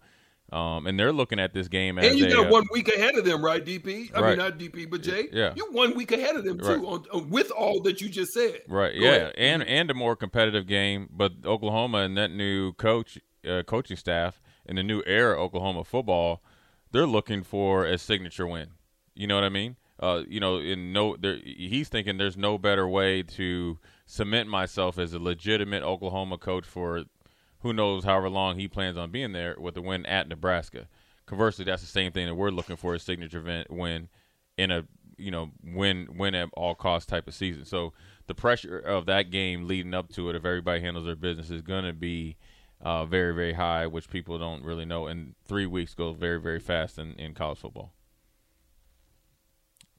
Um, 0.52 0.86
and 0.86 1.00
they're 1.00 1.12
looking 1.14 1.38
at 1.40 1.54
this 1.54 1.66
game 1.66 1.98
as 1.98 2.04
And 2.10 2.18
you 2.18 2.28
got 2.28 2.46
uh, 2.46 2.50
one 2.50 2.64
week 2.70 2.94
ahead 2.94 3.16
of 3.16 3.24
them, 3.24 3.42
right, 3.42 3.64
DP? 3.64 4.10
I 4.14 4.20
Right. 4.20 4.28
mean, 4.30 4.38
not 4.38 4.58
DP, 4.58 4.84
but 4.90 5.02
Jay. 5.02 5.28
Yeah. 5.32 5.54
you 5.56 5.66
one 5.72 5.96
week 5.96 6.12
ahead 6.12 6.36
of 6.36 6.44
them 6.44 6.58
too, 6.58 6.66
Right. 6.66 6.78
on, 6.78 7.04
on, 7.10 7.30
with 7.30 7.50
all 7.50 7.80
that 7.82 8.02
you 8.02 8.10
just 8.10 8.32
said. 8.32 8.60
Right. 8.68 8.92
Go 8.94 9.00
yeah, 9.00 9.10
ahead. 9.12 9.34
and 9.38 9.62
and 9.62 9.90
a 9.90 9.94
more 9.94 10.14
competitive 10.14 10.66
game. 10.66 11.08
But 11.10 11.32
Oklahoma 11.46 11.98
and 11.98 12.18
that 12.18 12.30
new 12.30 12.74
coach, 12.74 13.18
uh, 13.48 13.62
coaching 13.66 13.96
staff, 13.96 14.42
and 14.66 14.76
the 14.76 14.82
new 14.82 15.02
era 15.06 15.40
Oklahoma 15.42 15.84
football, 15.84 16.42
they're 16.90 17.06
looking 17.06 17.42
for 17.42 17.86
a 17.86 17.96
signature 17.96 18.46
win. 18.46 18.72
You 19.14 19.26
know 19.26 19.36
what 19.36 19.44
I 19.44 19.48
mean? 19.48 19.76
Uh, 19.98 20.22
you 20.28 20.40
know, 20.40 20.58
in 20.58 20.92
no, 20.92 21.16
he's 21.44 21.88
thinking 21.88 22.18
there's 22.18 22.36
no 22.36 22.58
better 22.58 22.86
way 22.86 23.22
to 23.22 23.78
cement 24.04 24.48
myself 24.50 24.98
as 24.98 25.14
a 25.14 25.18
legitimate 25.18 25.82
Oklahoma 25.82 26.36
coach 26.36 26.66
for 26.66 27.04
who 27.62 27.72
knows 27.72 28.04
however 28.04 28.28
long 28.28 28.58
he 28.58 28.68
plans 28.68 28.96
on 28.96 29.10
being 29.10 29.32
there 29.32 29.56
with 29.58 29.74
the 29.74 29.82
win 29.82 30.04
at 30.06 30.28
Nebraska. 30.28 30.88
Conversely, 31.26 31.64
that's 31.64 31.82
the 31.82 31.88
same 31.88 32.12
thing 32.12 32.26
that 32.26 32.34
we're 32.34 32.50
looking 32.50 32.76
for 32.76 32.94
a 32.94 32.98
signature 32.98 33.38
event 33.38 33.70
win 33.70 34.08
in 34.58 34.70
a 34.70 34.84
you 35.16 35.30
know 35.30 35.50
win 35.62 36.08
win 36.16 36.34
at 36.34 36.48
all 36.54 36.74
cost 36.74 37.08
type 37.08 37.28
of 37.28 37.34
season. 37.34 37.64
So 37.64 37.92
the 38.26 38.34
pressure 38.34 38.78
of 38.78 39.06
that 39.06 39.30
game 39.30 39.66
leading 39.66 39.94
up 39.94 40.08
to 40.14 40.28
it, 40.28 40.36
if 40.36 40.44
everybody 40.44 40.80
handles 40.80 41.06
their 41.06 41.16
business, 41.16 41.50
is 41.50 41.62
going 41.62 41.84
to 41.84 41.92
be 41.92 42.36
uh, 42.80 43.04
very 43.06 43.34
very 43.34 43.52
high, 43.52 43.86
which 43.86 44.10
people 44.10 44.38
don't 44.38 44.64
really 44.64 44.84
know. 44.84 45.06
And 45.06 45.34
three 45.44 45.66
weeks 45.66 45.94
goes 45.94 46.16
very 46.16 46.40
very 46.40 46.60
fast 46.60 46.98
in, 46.98 47.14
in 47.14 47.34
college 47.34 47.58
football. 47.58 47.92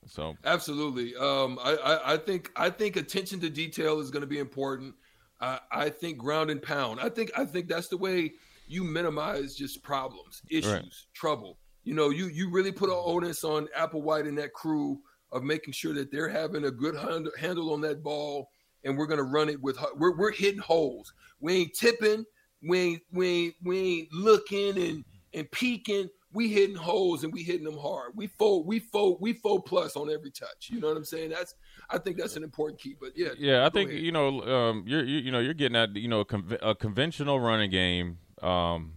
So 0.05 0.35
absolutely, 0.43 1.15
um, 1.15 1.57
I, 1.63 1.75
I, 1.75 2.13
I 2.13 2.17
think 2.17 2.51
I 2.57 2.69
think 2.69 2.97
attention 2.97 3.39
to 3.39 3.49
detail 3.49 4.01
is 4.01 4.11
going 4.11 4.21
to 4.21 4.27
be 4.27 4.39
important. 4.39 4.95
I, 5.43 5.59
I 5.71 5.89
think 5.89 6.17
ground 6.17 6.49
and 6.49 6.61
pound. 6.61 7.01
I 7.01 7.09
think 7.09 7.31
I 7.37 7.43
think 7.43 7.67
that's 7.67 7.89
the 7.89 7.97
way 7.97 8.31
you 8.67 8.83
minimize 8.83 9.55
just 9.55 9.83
problems, 9.83 10.41
issues, 10.49 10.71
right. 10.71 10.85
trouble. 11.13 11.57
You 11.83 11.93
know, 11.93 12.09
you 12.09 12.27
you 12.27 12.49
really 12.49 12.71
put 12.71 12.89
an 12.89 12.95
onus 12.97 13.43
on 13.43 13.67
Applewhite 13.77 14.27
and 14.27 14.37
that 14.37 14.53
crew 14.53 14.99
of 15.33 15.43
making 15.43 15.73
sure 15.73 15.93
that 15.95 16.11
they're 16.11 16.29
having 16.29 16.65
a 16.65 16.71
good 16.71 16.95
handle 17.37 17.73
on 17.73 17.81
that 17.81 18.01
ball, 18.01 18.47
and 18.85 18.97
we're 18.97 19.05
going 19.05 19.17
to 19.17 19.23
run 19.23 19.49
it 19.49 19.61
with 19.61 19.77
we're 19.97 20.15
we're 20.15 20.31
hitting 20.31 20.61
holes. 20.61 21.13
We 21.41 21.53
ain't 21.55 21.73
tipping. 21.73 22.23
We 22.65 22.79
ain't 22.79 23.01
we 23.11 23.27
ain't 23.27 23.55
we 23.63 23.79
ain't 23.79 24.13
looking 24.13 24.77
and 24.77 25.03
and 25.33 25.51
peeking 25.51 26.09
we 26.33 26.49
hitting 26.49 26.75
holes 26.75 27.23
and 27.23 27.31
we 27.31 27.43
hitting 27.43 27.63
them 27.63 27.77
hard. 27.77 28.13
We 28.15 28.27
fold, 28.27 28.65
we 28.65 28.79
fold, 28.79 29.17
we 29.21 29.33
fold 29.33 29.65
plus 29.65 29.95
on 29.95 30.11
every 30.11 30.31
touch. 30.31 30.69
You 30.69 30.79
know 30.79 30.87
what 30.87 30.97
I'm 30.97 31.05
saying? 31.05 31.29
That's 31.29 31.55
I 31.89 31.99
think 31.99 32.17
that's 32.17 32.35
an 32.35 32.43
important 32.43 32.79
key. 32.79 32.95
But 32.99 33.11
yeah, 33.15 33.29
yeah, 33.37 33.65
I 33.65 33.69
think 33.69 33.91
ahead. 33.91 34.01
you 34.01 34.11
know 34.11 34.41
um, 34.41 34.83
you're 34.87 35.03
you, 35.03 35.19
you, 35.19 35.31
know 35.31 35.39
you're 35.39 35.53
getting 35.53 35.75
at 35.75 35.95
you 35.95 36.07
know 36.07 36.25
a, 36.29 36.69
a 36.69 36.75
conventional 36.75 37.39
running 37.39 37.69
game. 37.69 38.17
Um, 38.41 38.93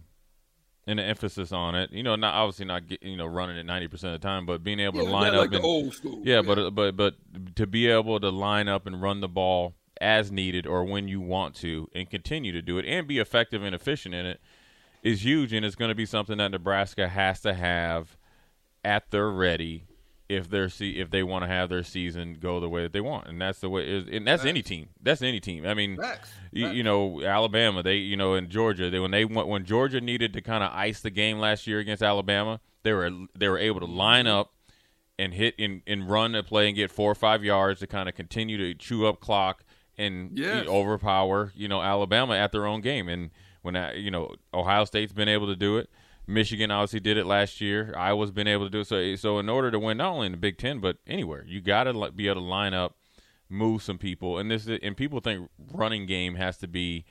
and 0.89 0.99
the 0.99 1.03
emphasis 1.03 1.51
on 1.51 1.75
it, 1.75 1.91
you 1.91 2.01
know, 2.01 2.15
not 2.15 2.33
obviously 2.33 2.65
not 2.65 2.87
get, 2.87 3.03
you 3.03 3.17
know 3.17 3.25
running 3.25 3.57
it 3.57 3.65
ninety 3.65 3.89
percent 3.89 4.15
of 4.15 4.21
the 4.21 4.27
time, 4.27 4.45
but 4.45 4.63
being 4.63 4.79
able 4.79 4.99
yeah, 4.99 5.05
to 5.05 5.11
line 5.11 5.35
like 5.35 5.49
up 5.49 5.55
and 5.55 5.65
old 5.65 5.93
school. 5.93 6.21
Yeah, 6.23 6.35
yeah, 6.35 6.41
but 6.41 6.71
but 6.71 6.95
but 6.95 7.15
to 7.57 7.67
be 7.67 7.87
able 7.87 8.19
to 8.21 8.29
line 8.29 8.69
up 8.69 8.87
and 8.87 9.01
run 9.01 9.19
the 9.19 9.27
ball 9.27 9.75
as 9.99 10.31
needed 10.31 10.65
or 10.65 10.85
when 10.85 11.09
you 11.09 11.19
want 11.19 11.55
to, 11.55 11.89
and 11.93 12.09
continue 12.09 12.53
to 12.53 12.61
do 12.61 12.77
it 12.77 12.85
and 12.85 13.05
be 13.05 13.19
effective 13.19 13.63
and 13.63 13.75
efficient 13.75 14.15
in 14.15 14.25
it 14.25 14.39
is 15.07 15.23
huge, 15.23 15.53
and 15.53 15.65
it's 15.65 15.75
going 15.75 15.89
to 15.89 15.95
be 15.95 16.05
something 16.05 16.37
that 16.37 16.51
Nebraska 16.51 17.07
has 17.07 17.39
to 17.41 17.53
have 17.53 18.17
at 18.83 19.09
their 19.11 19.29
ready 19.29 19.85
if 20.29 20.49
they're 20.49 20.67
see 20.67 20.99
if 20.99 21.09
they 21.09 21.23
want 21.23 21.43
to 21.43 21.47
have 21.47 21.69
their 21.69 21.83
season 21.83 22.37
go 22.41 22.59
the 22.59 22.67
way 22.67 22.83
that 22.83 22.91
they 22.91 22.99
want, 22.99 23.27
and 23.27 23.41
that's 23.41 23.59
the 23.59 23.69
way. 23.69 24.05
And 24.11 24.27
that's 24.27 24.41
Facts. 24.41 24.49
any 24.49 24.61
team. 24.61 24.89
That's 25.01 25.21
any 25.21 25.39
team. 25.39 25.65
I 25.65 25.73
mean, 25.73 25.95
Facts. 25.95 26.29
You, 26.51 26.67
you, 26.67 26.83
know, 26.83 27.21
Alabama. 27.23 27.81
They, 27.81 27.95
you 27.95 28.17
know, 28.17 28.33
in 28.33 28.49
Georgia, 28.49 28.89
they 28.89 28.99
when 28.99 29.11
they 29.11 29.23
when 29.23 29.63
Georgia 29.63 30.01
needed 30.01 30.33
to 30.33 30.41
kind 30.41 30.63
of 30.63 30.71
ice 30.73 30.99
the 30.99 31.09
game 31.09 31.39
last 31.39 31.65
year 31.67 31.79
against 31.79 32.03
Alabama, 32.03 32.59
they 32.83 32.91
were 32.91 33.09
they 33.35 33.47
were 33.47 33.57
able 33.57 33.79
to 33.79 33.85
line 33.85 34.27
up 34.27 34.53
and 35.17 35.33
hit 35.33 35.55
and, 35.57 35.81
and 35.87 36.09
run 36.09 36.35
a 36.35 36.43
play 36.43 36.67
and 36.67 36.75
get 36.75 36.91
four 36.91 37.09
or 37.09 37.15
five 37.15 37.43
yards 37.43 37.79
to 37.79 37.87
kind 37.87 38.09
of 38.09 38.15
continue 38.15 38.57
to 38.57 38.73
chew 38.73 39.07
up 39.07 39.21
clock 39.21 39.63
and 39.97 40.37
yes. 40.37 40.67
overpower 40.67 41.51
you 41.55 41.67
know 41.67 41.81
Alabama 41.81 42.35
at 42.35 42.51
their 42.51 42.67
own 42.67 42.81
game 42.81 43.09
and 43.09 43.31
when 43.67 43.75
I, 43.75 43.95
you 43.95 44.09
know 44.09 44.33
Ohio 44.53 44.85
State's 44.85 45.11
been 45.11 45.27
able 45.27 45.47
to 45.47 45.55
do 45.55 45.77
it. 45.77 45.89
Michigan 46.25 46.71
obviously 46.71 47.01
did 47.01 47.17
it 47.17 47.25
last 47.25 47.61
year. 47.61 47.93
Iowa's 47.97 48.31
been 48.31 48.47
able 48.47 48.65
to 48.65 48.69
do 48.69 48.79
it. 48.79 48.87
So, 48.87 49.15
so 49.15 49.39
in 49.39 49.49
order 49.49 49.71
to 49.71 49.79
win, 49.79 49.97
not 49.97 50.13
only 50.13 50.25
in 50.25 50.31
the 50.31 50.37
Big 50.37 50.57
Ten 50.57 50.79
but 50.79 50.97
anywhere, 51.05 51.43
you 51.45 51.61
got 51.61 51.83
to 51.83 52.11
be 52.11 52.27
able 52.27 52.41
to 52.41 52.47
line 52.47 52.73
up, 52.73 52.95
move 53.49 53.83
some 53.83 53.97
people, 53.97 54.37
and 54.37 54.49
this 54.49 54.67
and 54.67 54.95
people 54.95 55.19
think 55.19 55.49
running 55.71 56.05
game 56.05 56.35
has 56.35 56.57
to 56.59 56.67
be, 56.67 57.05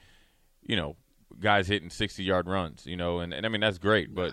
you 0.63 0.77
know, 0.77 0.97
guys 1.39 1.69
hitting 1.69 1.91
sixty 1.91 2.25
yard 2.25 2.49
runs, 2.49 2.87
you 2.87 2.97
know, 2.97 3.21
and, 3.21 3.35
and 3.35 3.45
I 3.45 3.51
mean 3.51 3.61
that's 3.61 3.79
great, 3.79 4.15
but 4.15 4.33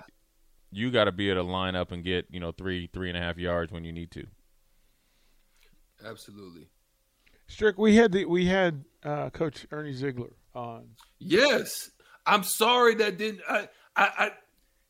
you 0.72 0.92
got 0.92 1.04
to 1.04 1.12
be 1.12 1.30
able 1.30 1.44
to 1.44 1.52
line 1.52 1.76
up 1.76 1.92
and 1.92 2.04
get 2.04 2.26
you 2.32 2.40
know 2.40 2.54
three 2.54 2.90
three 2.94 3.10
and 3.10 3.18
a 3.18 3.22
half 3.22 3.38
yards 3.38 3.72
when 3.72 3.84
you 3.84 3.92
need 3.92 4.12
to. 4.12 4.26
Absolutely. 6.06 6.68
Strick, 7.48 7.78
we 7.78 7.96
had 7.96 8.12
the 8.12 8.26
we 8.26 8.46
had 8.46 8.84
uh, 9.04 9.30
Coach 9.30 9.68
Ernie 9.72 9.94
Zeigler 9.94 10.32
on. 10.56 10.96
Yes, 11.20 11.92
I'm 12.26 12.44
sorry 12.44 12.96
that 12.96 13.18
didn't. 13.18 13.42
I, 13.50 13.68
I, 13.96 14.10
I 14.18 14.32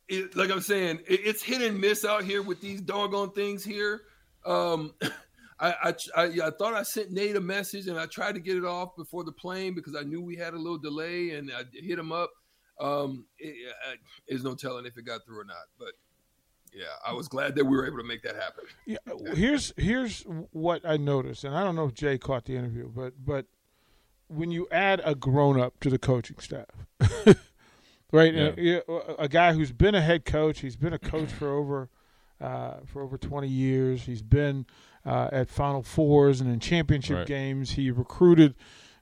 it, 0.08 0.36
like 0.36 0.52
I'm 0.52 0.62
saying, 0.62 1.00
it, 1.08 1.22
it's 1.24 1.44
hit 1.44 1.62
and 1.62 1.80
miss 1.80 2.06
out 2.06 2.24
here 2.24 2.42
with 2.42 2.62
these 2.62 2.82
doggone 2.82 3.32
things 3.32 3.64
here. 3.64 4.02
Um, 4.46 4.94
I, 5.60 5.94
I, 6.16 6.24
I, 6.24 6.52
thought 6.58 6.74
I 6.74 6.84
sent 6.84 7.12
Nate 7.12 7.38
a 7.38 7.42
message 7.42 7.88
and 7.88 7.98
I 7.98 8.06
tried 8.06 8.34
to 8.34 8.42
get 8.42 8.58
it 8.58 8.66
off 8.66 8.98
before 8.98 9.24
the 9.24 9.32
plane 9.32 9.74
because 9.74 9.96
I 9.96 10.02
knew 10.02 10.22
we 10.22 10.36
had 10.36 10.54
a 10.54 10.58
little 10.58 10.80
delay 10.80 11.32
and 11.32 11.50
I 11.52 11.64
hit 11.72 11.98
him 11.98 12.12
up. 12.12 12.32
Um, 12.82 13.28
it, 13.38 13.56
there's 14.28 14.44
no 14.44 14.56
telling 14.56 14.86
if 14.86 14.98
it 14.98 15.06
got 15.06 15.26
through 15.26 15.40
or 15.40 15.46
not, 15.46 15.66
but 15.80 15.94
yeah, 16.74 16.86
I 17.06 17.14
was 17.14 17.28
glad 17.28 17.56
that 17.56 17.66
we 17.66 17.78
were 17.78 17.86
able 17.86 17.98
to 17.98 18.04
make 18.04 18.24
that 18.24 18.36
happen. 18.36 18.66
Yeah, 18.86 18.98
here's 19.36 19.74
here's 19.78 20.24
what 20.52 20.82
I 20.84 20.98
noticed, 20.98 21.44
and 21.44 21.56
I 21.56 21.64
don't 21.64 21.76
know 21.76 21.86
if 21.86 21.94
Jay 21.94 22.18
caught 22.18 22.46
the 22.46 22.58
interview, 22.58 22.90
but 22.90 23.14
but 23.24 23.46
when 24.36 24.52
you 24.52 24.68
add 24.72 25.02
a 25.04 25.16
grown 25.16 25.60
up 25.60 25.80
to 25.82 25.90
the 25.90 26.00
coaching 26.00 26.38
staff, 26.40 26.66
right? 28.12 28.34
Yeah. 28.34 28.80
A, 28.88 29.16
a, 29.20 29.28
guy 29.28 29.54
who's 29.54 29.72
been 29.72 29.96
a 29.96 30.02
head 30.02 30.26
coach, 30.26 30.60
he's 30.60 30.76
been 30.76 30.94
a 30.94 31.00
coach 31.00 31.32
for 31.32 31.50
over 31.50 31.90
uh, 32.42 32.76
for 32.86 33.02
over 33.02 33.18
twenty 33.18 33.48
years. 33.48 34.04
He's 34.04 34.22
been 34.22 34.66
uh, 35.06 35.30
at 35.32 35.50
Final 35.50 35.84
Fours 35.84 36.42
and 36.42 36.52
in 36.52 36.60
championship 36.60 37.18
right. 37.18 37.28
games. 37.28 37.72
He 37.72 37.92
recruited. 37.92 38.56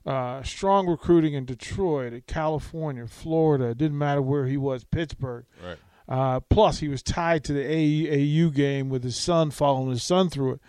Uh, 0.04 0.42
strong 0.42 0.88
recruiting 0.88 1.34
in 1.34 1.44
Detroit, 1.44 2.12
at 2.12 2.26
California, 2.26 3.06
Florida. 3.06 3.66
It 3.66 3.78
didn't 3.78 3.98
matter 3.98 4.20
where 4.20 4.46
he 4.46 4.56
was, 4.56 4.82
Pittsburgh. 4.82 5.44
Right. 5.64 5.78
Uh, 6.08 6.40
plus, 6.40 6.80
he 6.80 6.88
was 6.88 7.04
tied 7.04 7.44
to 7.44 7.52
the 7.52 7.62
AAU 7.62 8.52
game 8.52 8.88
with 8.88 9.04
his 9.04 9.16
son, 9.16 9.52
following 9.52 9.90
his 9.90 10.02
son 10.02 10.28
through 10.28 10.54
it. 10.54 10.60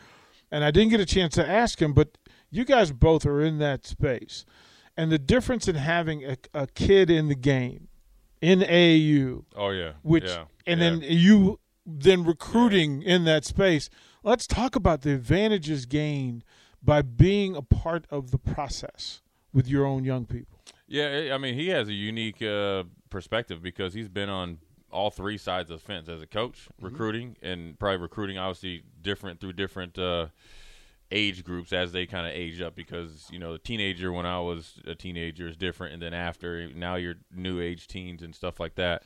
And 0.52 0.64
I 0.64 0.70
didn't 0.70 0.92
get 0.92 1.00
a 1.00 1.06
chance 1.06 1.34
to 1.34 1.50
ask 1.50 1.82
him, 1.82 1.94
but 1.94 2.18
you 2.52 2.64
guys 2.64 2.92
both 2.92 3.26
are 3.26 3.42
in 3.42 3.58
that 3.58 3.86
space. 3.86 4.46
And 4.96 5.12
the 5.12 5.18
difference 5.18 5.68
in 5.68 5.76
having 5.76 6.24
a, 6.24 6.38
a 6.54 6.68
kid 6.68 7.10
in 7.10 7.28
the 7.28 7.36
game 7.36 7.88
in 8.42 8.60
AAU. 8.60 9.46
Oh 9.56 9.70
yeah. 9.70 9.94
Which 10.02 10.26
yeah. 10.26 10.46
and 10.68 10.80
yeah. 10.80 10.90
then 10.90 11.02
you 11.02 11.60
then 11.86 12.24
recruiting 12.24 13.02
yeah. 13.02 13.16
in 13.16 13.26
that 13.26 13.46
space. 13.46 13.90
Let's 14.24 14.48
talk 14.48 14.76
about 14.76 15.02
the 15.02 15.14
advantages 15.14 15.86
gained 15.86 16.44
by 16.82 17.02
being 17.02 17.56
a 17.56 17.62
part 17.62 18.06
of 18.10 18.32
the 18.32 18.38
process 18.38 19.22
with 19.54 19.68
your 19.68 19.86
own 19.86 20.04
young 20.04 20.26
people. 20.26 20.60
Yeah, 20.88 21.32
I 21.34 21.38
mean, 21.38 21.56
he 21.56 21.70
has 21.70 21.88
a 21.88 21.94
unique 21.94 22.42
uh, 22.42 22.84
perspective 23.10 23.62
because 23.62 23.94
he's 23.94 24.10
been 24.10 24.30
on 24.30 24.60
all 24.92 25.10
three 25.10 25.38
sides 25.38 25.72
of 25.72 25.80
the 25.80 25.86
fence 25.86 26.08
as 26.08 26.22
a 26.22 26.28
coach, 26.28 26.68
mm-hmm. 26.74 26.86
recruiting, 26.86 27.38
and 27.42 27.80
probably 27.80 27.98
recruiting 27.98 28.38
obviously 28.38 28.84
different 29.02 29.40
through 29.40 29.54
different 29.54 29.98
uh, 29.98 30.28
age 31.14 31.44
groups 31.44 31.72
as 31.72 31.92
they 31.92 32.06
kind 32.06 32.26
of 32.26 32.34
age 32.34 32.60
up 32.60 32.76
because 32.76 33.28
you 33.32 33.40
know 33.40 33.54
the 33.54 33.60
teenager 33.60 34.12
when 34.12 34.26
I 34.26 34.40
was 34.40 34.80
a 34.86 34.96
teenager 34.96 35.48
is 35.48 35.56
different, 35.56 35.94
and 35.94 36.02
then 36.02 36.14
after 36.14 36.68
now 36.74 36.96
you're 36.96 37.16
new 37.34 37.62
age 37.62 37.88
teens 37.88 38.24
and 38.24 38.36
stuff 38.36 38.60
like 38.60 38.76
that, 38.76 39.04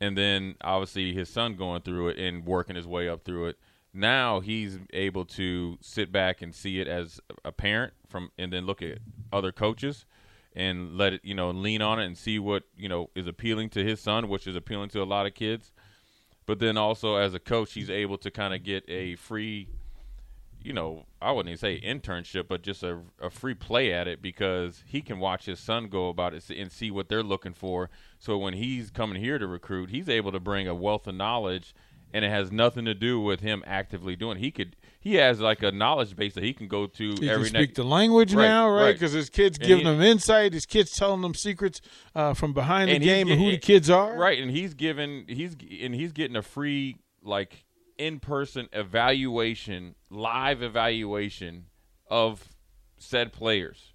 and 0.00 0.18
then 0.18 0.56
obviously 0.60 1.14
his 1.14 1.30
son 1.30 1.54
going 1.54 1.82
through 1.82 2.08
it 2.08 2.18
and 2.18 2.44
working 2.44 2.76
his 2.76 2.86
way 2.86 3.08
up 3.08 3.24
through 3.24 3.46
it. 3.46 3.58
Now 3.94 4.40
he's 4.40 4.78
able 4.92 5.24
to 5.24 5.78
sit 5.80 6.12
back 6.12 6.42
and 6.42 6.54
see 6.54 6.80
it 6.80 6.88
as 6.88 7.20
a 7.44 7.52
parent 7.52 7.94
from, 8.08 8.30
and 8.36 8.52
then 8.52 8.66
look 8.66 8.82
at 8.82 8.98
other 9.32 9.52
coaches 9.52 10.04
and 10.54 10.98
let 10.98 11.12
it 11.12 11.20
you 11.22 11.34
know 11.34 11.50
lean 11.50 11.80
on 11.80 12.00
it 12.00 12.06
and 12.06 12.18
see 12.18 12.38
what 12.38 12.64
you 12.76 12.88
know 12.88 13.08
is 13.14 13.28
appealing 13.28 13.70
to 13.70 13.84
his 13.84 14.00
son, 14.00 14.28
which 14.28 14.46
is 14.46 14.56
appealing 14.56 14.88
to 14.90 15.02
a 15.02 15.04
lot 15.04 15.26
of 15.26 15.34
kids. 15.34 15.70
But 16.44 16.58
then 16.58 16.76
also 16.76 17.16
as 17.16 17.34
a 17.34 17.40
coach, 17.40 17.72
he's 17.72 17.90
able 17.90 18.18
to 18.18 18.30
kind 18.30 18.54
of 18.54 18.62
get 18.62 18.84
a 18.88 19.16
free 19.16 19.68
you 20.66 20.72
know, 20.72 21.06
I 21.22 21.30
wouldn't 21.30 21.50
even 21.50 21.58
say 21.58 21.80
internship, 21.80 22.48
but 22.48 22.62
just 22.62 22.82
a, 22.82 22.98
a 23.22 23.30
free 23.30 23.54
play 23.54 23.92
at 23.92 24.08
it 24.08 24.20
because 24.20 24.82
he 24.84 25.00
can 25.00 25.20
watch 25.20 25.46
his 25.46 25.60
son 25.60 25.86
go 25.86 26.08
about 26.08 26.34
it 26.34 26.50
and 26.50 26.72
see 26.72 26.90
what 26.90 27.08
they're 27.08 27.22
looking 27.22 27.54
for. 27.54 27.88
So 28.18 28.36
when 28.36 28.54
he's 28.54 28.90
coming 28.90 29.22
here 29.22 29.38
to 29.38 29.46
recruit, 29.46 29.90
he's 29.90 30.08
able 30.08 30.32
to 30.32 30.40
bring 30.40 30.66
a 30.66 30.74
wealth 30.74 31.06
of 31.06 31.14
knowledge, 31.14 31.72
and 32.12 32.24
it 32.24 32.30
has 32.30 32.50
nothing 32.50 32.84
to 32.84 32.94
do 32.94 33.20
with 33.20 33.40
him 33.40 33.62
actively 33.64 34.16
doing. 34.16 34.38
He 34.38 34.50
could 34.50 34.74
he 34.98 35.14
has 35.14 35.38
like 35.38 35.62
a 35.62 35.70
knowledge 35.70 36.16
base 36.16 36.34
that 36.34 36.42
he 36.42 36.52
can 36.52 36.66
go 36.66 36.88
to 36.88 37.14
he 37.20 37.30
every. 37.30 37.48
Can 37.48 37.60
speak 37.60 37.76
the 37.76 37.84
language 37.84 38.34
right, 38.34 38.48
now, 38.48 38.68
right? 38.68 38.92
Because 38.92 39.12
right. 39.12 39.18
his 39.18 39.30
kids 39.30 39.58
and 39.58 39.68
giving 39.68 39.86
he, 39.86 39.92
them 39.92 40.02
insight. 40.02 40.52
His 40.52 40.66
kids 40.66 40.90
telling 40.90 41.20
them 41.20 41.34
secrets 41.34 41.80
uh, 42.16 42.34
from 42.34 42.52
behind 42.52 42.90
the 42.90 42.98
game 42.98 43.28
and 43.28 43.40
who 43.40 43.52
the 43.52 43.58
kids 43.58 43.88
are. 43.88 44.16
Right, 44.16 44.40
and 44.40 44.50
he's 44.50 44.74
given 44.74 45.26
he's 45.28 45.54
and 45.80 45.94
he's 45.94 46.10
getting 46.10 46.34
a 46.34 46.42
free 46.42 46.96
like 47.22 47.65
in 47.98 48.20
person 48.20 48.68
evaluation, 48.72 49.94
live 50.10 50.62
evaluation 50.62 51.66
of 52.08 52.48
said 52.98 53.32
players. 53.32 53.92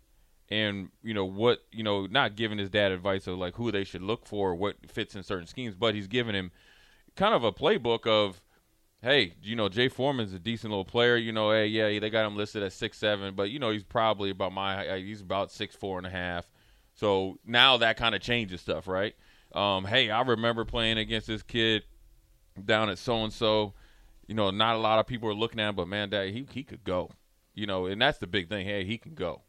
And, 0.50 0.90
you 1.02 1.14
know, 1.14 1.26
what, 1.26 1.60
you 1.72 1.84
know, 1.84 2.08
not 2.08 2.36
giving 2.36 2.58
his 2.58 2.70
dad 2.70 2.92
advice 2.92 3.26
of 3.28 3.38
like 3.38 3.56
who 3.56 3.72
they 3.72 3.86
should 3.86 4.02
look 4.02 4.26
for, 4.26 4.54
what 4.54 4.76
fits 4.90 5.16
in 5.16 5.24
certain 5.24 5.48
schemes, 5.48 5.76
but 5.76 5.96
he's 5.96 6.08
giving 6.08 6.36
him 6.36 6.52
kind 7.16 7.34
of 7.34 7.44
a 7.44 7.54
playbook 7.54 8.06
of, 8.06 8.42
hey, 9.02 9.36
you 9.42 9.56
know, 9.56 9.70
Jay 9.70 9.88
Foreman's 9.88 10.34
a 10.34 10.40
decent 10.40 10.72
little 10.72 10.86
player. 10.86 11.16
You 11.16 11.32
know, 11.32 11.52
hey, 11.52 11.68
yeah, 11.68 12.00
they 12.00 12.10
got 12.10 12.26
him 12.26 12.36
listed 12.36 12.64
at 12.64 12.74
six 12.74 12.98
seven, 12.98 13.34
but 13.36 13.50
you 13.50 13.60
know, 13.60 13.70
he's 13.70 13.84
probably 13.84 14.30
about 14.30 14.52
my 14.52 14.98
he's 14.98 15.22
about 15.22 15.52
six 15.52 15.76
four 15.76 15.98
and 15.98 16.06
a 16.06 16.10
half. 16.10 16.50
So 16.94 17.40
now 17.46 17.78
that 17.78 17.98
kind 17.98 18.14
of 18.14 18.22
changes 18.22 18.62
stuff, 18.62 18.88
right? 18.88 19.16
Um, 19.54 19.86
hey, 19.86 20.10
I 20.10 20.22
remember 20.22 20.66
playing 20.66 20.98
against 20.98 21.28
this 21.28 21.44
kid 21.44 21.84
down 22.64 22.90
at 22.90 22.98
so 22.98 23.24
and 23.24 23.34
so. 23.34 23.74
You 24.32 24.36
know, 24.36 24.50
not 24.50 24.78
a 24.78 24.80
lot 24.80 24.98
of 24.98 25.08
people 25.08 25.28
are 25.28 25.34
looking 25.34 25.60
at 25.60 25.68
him, 25.68 25.76
but 25.76 25.90
man, 25.90 26.10
that 26.12 26.30
he 26.30 26.48
he 26.54 26.64
could 26.64 26.86
go. 26.86 27.12
You 27.54 27.66
know, 27.66 27.88
and 27.88 28.02
that's 28.02 28.18
the 28.18 28.28
big 28.28 28.48
thing. 28.48 28.66
Hey, 28.66 28.86
he 28.86 28.98
can 28.98 29.14
go. 29.14 29.42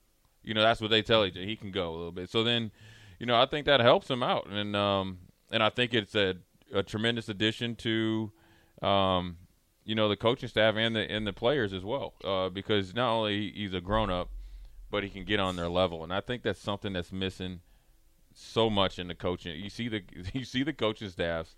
You 0.42 0.54
know, 0.54 0.62
that's 0.62 0.80
what 0.80 0.90
they 0.90 1.02
tell 1.02 1.24
each 1.24 1.36
other. 1.36 1.46
He 1.46 1.54
can 1.54 1.70
go 1.70 1.90
a 1.90 1.94
little 1.94 2.10
bit. 2.10 2.30
So 2.30 2.42
then, 2.42 2.72
you 3.20 3.26
know, 3.26 3.40
I 3.40 3.46
think 3.46 3.66
that 3.66 3.78
helps 3.78 4.10
him 4.10 4.24
out, 4.24 4.48
and 4.50 4.74
um, 4.74 5.18
and 5.52 5.62
I 5.62 5.70
think 5.70 5.94
it's 5.94 6.16
a, 6.16 6.34
a 6.74 6.82
tremendous 6.82 7.28
addition 7.28 7.76
to, 7.76 8.32
um, 8.82 9.36
you 9.84 9.94
know, 9.94 10.08
the 10.08 10.16
coaching 10.16 10.48
staff 10.48 10.74
and 10.76 10.96
the 10.96 11.08
and 11.08 11.28
the 11.28 11.32
players 11.32 11.72
as 11.72 11.84
well, 11.84 12.14
uh, 12.24 12.48
because 12.48 12.92
not 12.92 13.08
only 13.08 13.52
he's 13.52 13.74
a 13.74 13.80
grown 13.80 14.10
up, 14.10 14.30
but 14.90 15.04
he 15.04 15.10
can 15.10 15.24
get 15.24 15.38
on 15.38 15.54
their 15.54 15.68
level, 15.68 16.02
and 16.02 16.12
I 16.12 16.20
think 16.20 16.42
that's 16.42 16.60
something 16.60 16.92
that's 16.92 17.12
missing 17.12 17.60
so 18.34 18.68
much 18.68 18.98
in 18.98 19.06
the 19.06 19.14
coaching. 19.14 19.60
You 19.60 19.70
see 19.70 19.86
the 19.86 20.02
you 20.34 20.44
see 20.44 20.64
the 20.64 20.72
coaching 20.72 21.08
staffs 21.08 21.54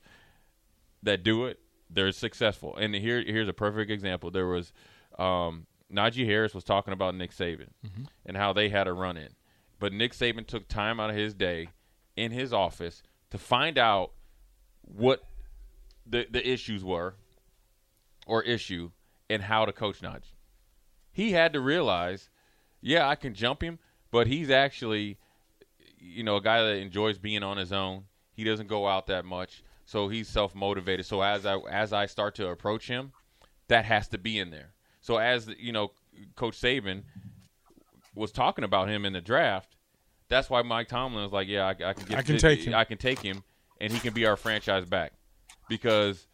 that 1.03 1.23
do 1.23 1.47
it, 1.47 1.59
they're 1.95 2.13
successful. 2.13 2.77
And 2.77 2.95
here 2.95 3.23
here's 3.23 3.49
a 3.49 3.53
perfect 3.53 3.91
example. 3.91 4.31
There 4.31 4.47
was 4.47 4.73
um, 5.19 5.67
Najee 5.93 6.27
Harris 6.27 6.55
was 6.55 6.65
talking 6.65 6.93
about 6.93 7.15
Nick 7.15 7.33
Saban 7.33 7.69
mm-hmm. 7.85 8.05
and 8.27 8.37
how 8.37 8.53
they 8.53 8.69
had 8.69 8.89
a 8.89 8.93
run 8.93 9.17
in, 9.17 9.31
but 9.79 9.93
Nick 9.93 10.13
Saban 10.13 10.47
took 10.47 10.69
time 10.69 11.01
out 11.01 11.11
of 11.11 11.17
his 11.17 11.35
day 11.35 11.69
in 12.17 12.33
his 12.33 12.53
office 12.53 13.03
to 13.31 13.39
find 13.39 13.79
out 13.79 14.13
what 14.83 15.25
the 16.07 16.27
the 16.31 16.47
issues 16.47 16.85
were 16.85 17.15
or 18.27 18.43
issue 18.43 18.91
and 19.31 19.43
how 19.43 19.65
to 19.65 19.73
coach 19.73 20.01
Najee. 20.01 20.35
He 21.13 21.33
had 21.33 21.53
to 21.53 21.61
realize, 21.61 22.29
yeah, 22.81 23.09
I 23.09 23.15
can 23.15 23.35
jump 23.35 23.63
him, 23.63 23.79
but 24.11 24.27
he's 24.27 24.51
actually 24.51 25.19
you 26.05 26.23
know, 26.23 26.37
a 26.37 26.41
guy 26.41 26.63
that 26.63 26.77
enjoys 26.77 27.19
being 27.19 27.43
on 27.43 27.57
his 27.57 27.73
own. 27.73 28.05
He 28.33 28.45
doesn't 28.45 28.69
go 28.69 28.87
out 28.87 29.07
that 29.07 29.25
much, 29.25 29.63
so 29.85 30.09
he's 30.09 30.29
self 30.29 30.55
motivated. 30.55 31.07
So 31.07 31.23
as 31.23 31.47
I 31.47 31.59
as 31.71 31.93
I 31.93 32.07
start 32.07 32.35
to 32.37 32.49
approach 32.49 32.89
him, 32.89 33.13
that 33.69 33.85
has 33.85 34.09
to 34.09 34.19
be 34.19 34.39
in 34.39 34.51
there. 34.51 34.73
So 35.01 35.19
as 35.19 35.49
you 35.59 35.73
know, 35.73 35.93
Coach 36.37 36.61
Saban 36.61 37.03
was 38.15 38.33
talking 38.33 38.65
about 38.65 38.89
him 38.89 39.05
in 39.05 39.13
the 39.13 39.21
draft. 39.21 39.77
That's 40.29 40.49
why 40.49 40.63
Mike 40.63 40.89
Tomlin 40.89 41.23
was 41.23 41.33
like, 41.33 41.49
"Yeah, 41.49 41.67
I, 41.67 41.71
I 41.71 41.93
can 41.93 42.05
get, 42.07 42.19
I 42.19 42.23
can 42.23 42.39
take 42.39 42.61
him. 42.61 42.75
I 42.75 42.85
can 42.85 42.99
take 42.99 43.21
him, 43.21 43.45
and 43.81 43.93
he 43.93 44.01
can 44.01 44.15
be 44.15 44.27
our 44.27 44.37
franchise 44.37 44.87
back 44.87 45.13
because 45.69 46.27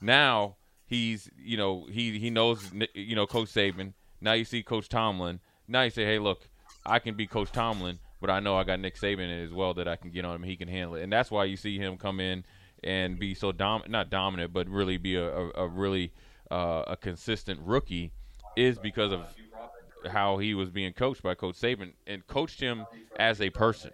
now 0.00 0.56
he's 0.86 1.28
you 1.36 1.56
know 1.56 1.86
he 1.90 2.18
he 2.18 2.30
knows 2.30 2.70
you 2.94 3.14
know 3.14 3.26
Coach 3.26 3.48
Saban. 3.48 3.92
Now 4.20 4.32
you 4.32 4.44
see 4.44 4.62
Coach 4.62 4.88
Tomlin. 4.88 5.40
Now 5.68 5.82
you 5.82 5.90
say, 5.90 6.04
hey, 6.04 6.18
look, 6.18 6.48
I 6.86 6.98
can 6.98 7.14
be 7.14 7.26
Coach 7.26 7.52
Tomlin, 7.52 7.98
but 8.20 8.30
I 8.30 8.40
know 8.40 8.56
I 8.56 8.64
got 8.64 8.80
Nick 8.80 8.96
Saban 8.96 9.44
as 9.44 9.52
well 9.52 9.74
that 9.74 9.88
I 9.88 9.96
can 9.96 10.10
get 10.10 10.24
on 10.24 10.36
him. 10.36 10.42
He 10.42 10.56
can 10.56 10.68
handle 10.68 10.96
it, 10.96 11.02
and 11.02 11.12
that's 11.12 11.30
why 11.30 11.44
you 11.44 11.56
see 11.56 11.78
him 11.78 11.98
come 11.98 12.20
in 12.20 12.44
and 12.84 13.18
be 13.18 13.34
so 13.34 13.50
dom 13.50 13.82
not 13.88 14.10
dominant, 14.10 14.52
but 14.52 14.68
really 14.68 14.96
be 14.96 15.16
a, 15.16 15.26
a, 15.26 15.50
a 15.56 15.68
really 15.68 16.12
uh, 16.50 16.84
a 16.86 16.96
consistent 16.96 17.60
rookie 17.62 18.12
is 18.56 18.78
because 18.78 19.12
of 19.12 19.20
how 20.10 20.38
he 20.38 20.54
was 20.54 20.70
being 20.70 20.92
coached 20.92 21.22
by 21.22 21.34
Coach 21.34 21.56
Saban 21.56 21.92
and 22.06 22.26
coached 22.26 22.60
him 22.60 22.84
as 23.18 23.40
a 23.40 23.50
person. 23.50 23.90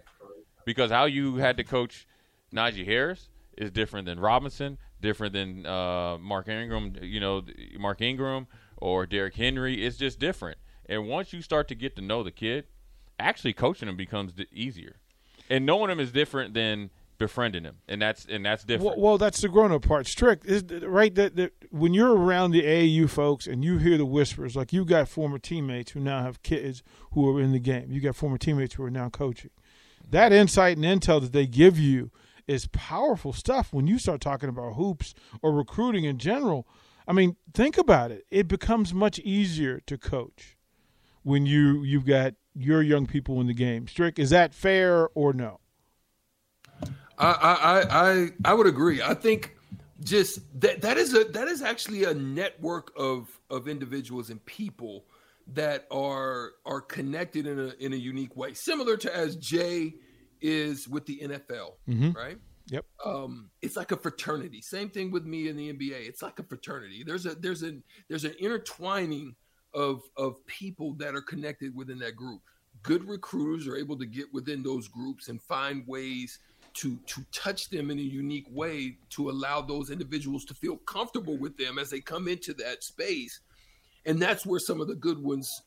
Because 0.65 0.91
how 0.91 1.05
you 1.05 1.37
had 1.37 1.57
to 1.57 1.63
coach 1.63 2.05
Najee 2.53 2.85
Harris 2.85 3.29
is 3.57 3.71
different 3.71 4.05
than 4.05 4.19
Robinson, 4.19 4.77
different 4.99 5.33
than 5.33 5.65
uh, 5.65 6.17
Mark 6.19 6.47
Ingram. 6.47 6.95
You 7.01 7.19
know, 7.19 7.43
Mark 7.79 8.01
Ingram 8.01 8.47
or 8.77 9.05
Derrick 9.05 9.35
Henry. 9.35 9.85
It's 9.85 9.97
just 9.97 10.19
different. 10.19 10.57
And 10.87 11.07
once 11.07 11.33
you 11.33 11.41
start 11.41 11.67
to 11.69 11.75
get 11.75 11.95
to 11.95 12.01
know 12.01 12.23
the 12.23 12.31
kid 12.31 12.65
actually 13.19 13.53
coaching 13.53 13.87
him 13.87 13.95
becomes 13.95 14.33
easier, 14.51 14.97
and 15.49 15.65
knowing 15.65 15.89
him 15.89 15.99
is 15.99 16.11
different 16.11 16.53
than 16.53 16.89
befriending 17.21 17.63
him, 17.63 17.77
and 17.87 18.01
that's 18.01 18.25
and 18.25 18.43
that's 18.43 18.63
different. 18.63 18.97
Well, 18.97 19.11
well 19.11 19.17
that's 19.17 19.41
the 19.41 19.47
grown 19.47 19.71
up 19.71 19.83
part. 19.83 20.07
Strick 20.07 20.41
is 20.43 20.63
right 20.83 21.13
that, 21.15 21.35
that 21.35 21.53
when 21.69 21.93
you're 21.93 22.15
around 22.15 22.51
the 22.51 22.63
AAU 22.63 23.09
folks 23.09 23.45
and 23.45 23.63
you 23.63 23.77
hear 23.77 23.97
the 23.97 24.05
whispers, 24.05 24.55
like 24.55 24.73
you 24.73 24.83
got 24.83 25.07
former 25.07 25.37
teammates 25.37 25.91
who 25.91 25.99
now 25.99 26.23
have 26.23 26.41
kids 26.41 26.81
who 27.11 27.29
are 27.29 27.39
in 27.39 27.51
the 27.51 27.59
game. 27.59 27.91
You 27.91 28.01
got 28.01 28.15
former 28.15 28.39
teammates 28.39 28.73
who 28.73 28.83
are 28.83 28.89
now 28.89 29.09
coaching. 29.09 29.51
That 30.09 30.33
insight 30.33 30.77
and 30.77 30.85
intel 30.85 31.21
that 31.21 31.31
they 31.31 31.45
give 31.45 31.77
you 31.77 32.11
is 32.47 32.67
powerful 32.67 33.33
stuff 33.33 33.71
when 33.71 33.85
you 33.85 33.99
start 33.99 34.19
talking 34.19 34.49
about 34.49 34.73
hoops 34.73 35.13
or 35.41 35.53
recruiting 35.53 36.03
in 36.03 36.17
general. 36.17 36.67
I 37.07 37.13
mean, 37.13 37.37
think 37.53 37.77
about 37.77 38.11
it. 38.11 38.25
It 38.31 38.47
becomes 38.47 38.93
much 38.93 39.19
easier 39.19 39.79
to 39.85 39.97
coach 39.97 40.57
when 41.21 41.45
you 41.45 41.83
you've 41.83 42.05
got 42.05 42.33
your 42.55 42.81
young 42.81 43.05
people 43.05 43.39
in 43.39 43.47
the 43.47 43.53
game. 43.53 43.87
Strick, 43.87 44.17
is 44.17 44.31
that 44.31 44.53
fair 44.53 45.07
or 45.13 45.33
no? 45.33 45.60
I 47.21 47.53
I 47.53 48.11
I 48.11 48.29
I 48.45 48.53
would 48.53 48.67
agree. 48.67 49.01
I 49.01 49.13
think 49.13 49.55
just 50.03 50.39
that 50.59 50.81
that 50.81 50.97
is 50.97 51.13
a 51.13 51.25
that 51.25 51.47
is 51.47 51.61
actually 51.61 52.05
a 52.05 52.13
network 52.13 52.91
of 52.97 53.39
of 53.49 53.67
individuals 53.67 54.29
and 54.29 54.43
people 54.45 55.05
that 55.53 55.85
are 55.91 56.51
are 56.65 56.81
connected 56.81 57.45
in 57.45 57.59
a 57.59 57.73
in 57.79 57.93
a 57.93 57.97
unique 57.97 58.35
way, 58.35 58.53
similar 58.53 58.97
to 58.97 59.15
as 59.15 59.35
Jay 59.35 59.95
is 60.41 60.87
with 60.87 61.05
the 61.05 61.19
NFL, 61.19 61.73
mm-hmm. 61.87 62.11
right? 62.11 62.37
Yep. 62.67 62.85
Um, 63.05 63.49
it's 63.61 63.75
like 63.75 63.91
a 63.91 63.97
fraternity. 63.97 64.61
Same 64.61 64.89
thing 64.89 65.11
with 65.11 65.25
me 65.25 65.49
in 65.49 65.57
the 65.57 65.73
NBA. 65.73 66.07
It's 66.07 66.21
like 66.21 66.39
a 66.39 66.43
fraternity. 66.43 67.03
There's 67.05 67.25
a 67.25 67.35
there's 67.35 67.63
a 67.63 67.77
there's 68.07 68.23
an 68.23 68.33
intertwining 68.39 69.35
of 69.73 70.01
of 70.17 70.45
people 70.47 70.93
that 70.95 71.15
are 71.15 71.21
connected 71.21 71.75
within 71.75 71.99
that 71.99 72.15
group. 72.15 72.41
Good 72.83 73.07
recruiters 73.07 73.67
are 73.67 73.75
able 73.75 73.97
to 73.97 74.05
get 74.05 74.33
within 74.33 74.63
those 74.63 74.87
groups 74.87 75.27
and 75.27 75.41
find 75.41 75.85
ways 75.85 76.39
to 76.73 76.97
to 77.07 77.25
touch 77.31 77.69
them 77.69 77.91
in 77.91 77.99
a 77.99 78.01
unique 78.01 78.47
way 78.49 78.97
to 79.09 79.29
allow 79.29 79.61
those 79.61 79.89
individuals 79.89 80.45
to 80.45 80.53
feel 80.53 80.77
comfortable 80.77 81.37
with 81.37 81.57
them 81.57 81.77
as 81.77 81.89
they 81.89 81.99
come 81.99 82.27
into 82.27 82.53
that 82.53 82.83
space. 82.83 83.41
And 84.05 84.21
that's 84.21 84.45
where 84.45 84.59
some 84.59 84.81
of 84.81 84.87
the 84.87 84.95
good 84.95 85.21
ones 85.21 85.61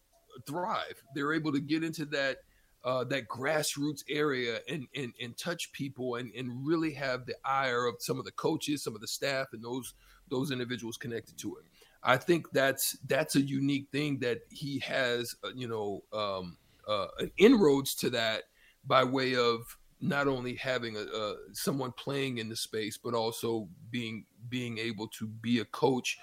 thrive. 0.46 1.02
They're 1.14 1.32
able 1.32 1.52
to 1.52 1.60
get 1.60 1.84
into 1.84 2.04
that 2.06 2.38
uh, 2.84 3.04
that 3.04 3.28
grassroots 3.28 4.02
area 4.08 4.60
and, 4.68 4.86
and 4.94 5.12
and 5.20 5.36
touch 5.36 5.72
people 5.72 6.16
and 6.16 6.32
and 6.34 6.66
really 6.66 6.92
have 6.94 7.26
the 7.26 7.36
ire 7.44 7.86
of 7.86 7.96
some 8.00 8.18
of 8.18 8.24
the 8.24 8.32
coaches, 8.32 8.82
some 8.82 8.94
of 8.94 9.00
the 9.00 9.08
staff, 9.08 9.48
and 9.52 9.62
those 9.62 9.94
those 10.30 10.50
individuals 10.50 10.96
connected 10.96 11.36
to 11.38 11.56
it. 11.56 11.64
I 12.02 12.18
think 12.18 12.50
that's 12.52 12.98
that's 13.06 13.36
a 13.36 13.40
unique 13.40 13.88
thing 13.90 14.18
that 14.18 14.40
he 14.50 14.78
has, 14.80 15.34
uh, 15.42 15.48
you 15.54 15.68
know, 15.68 16.02
um, 16.12 16.58
uh, 16.86 17.06
an 17.18 17.30
inroads 17.38 17.94
to 17.96 18.10
that 18.10 18.44
by 18.86 19.02
way 19.04 19.34
of 19.36 19.78
not 20.04 20.28
only 20.28 20.54
having 20.54 20.96
a, 20.96 21.00
a, 21.00 21.36
someone 21.52 21.92
playing 21.92 22.38
in 22.38 22.48
the 22.48 22.56
space, 22.56 22.98
but 22.98 23.14
also 23.14 23.68
being 23.90 24.24
being 24.48 24.78
able 24.78 25.08
to 25.08 25.26
be 25.26 25.60
a 25.60 25.64
coach 25.66 26.18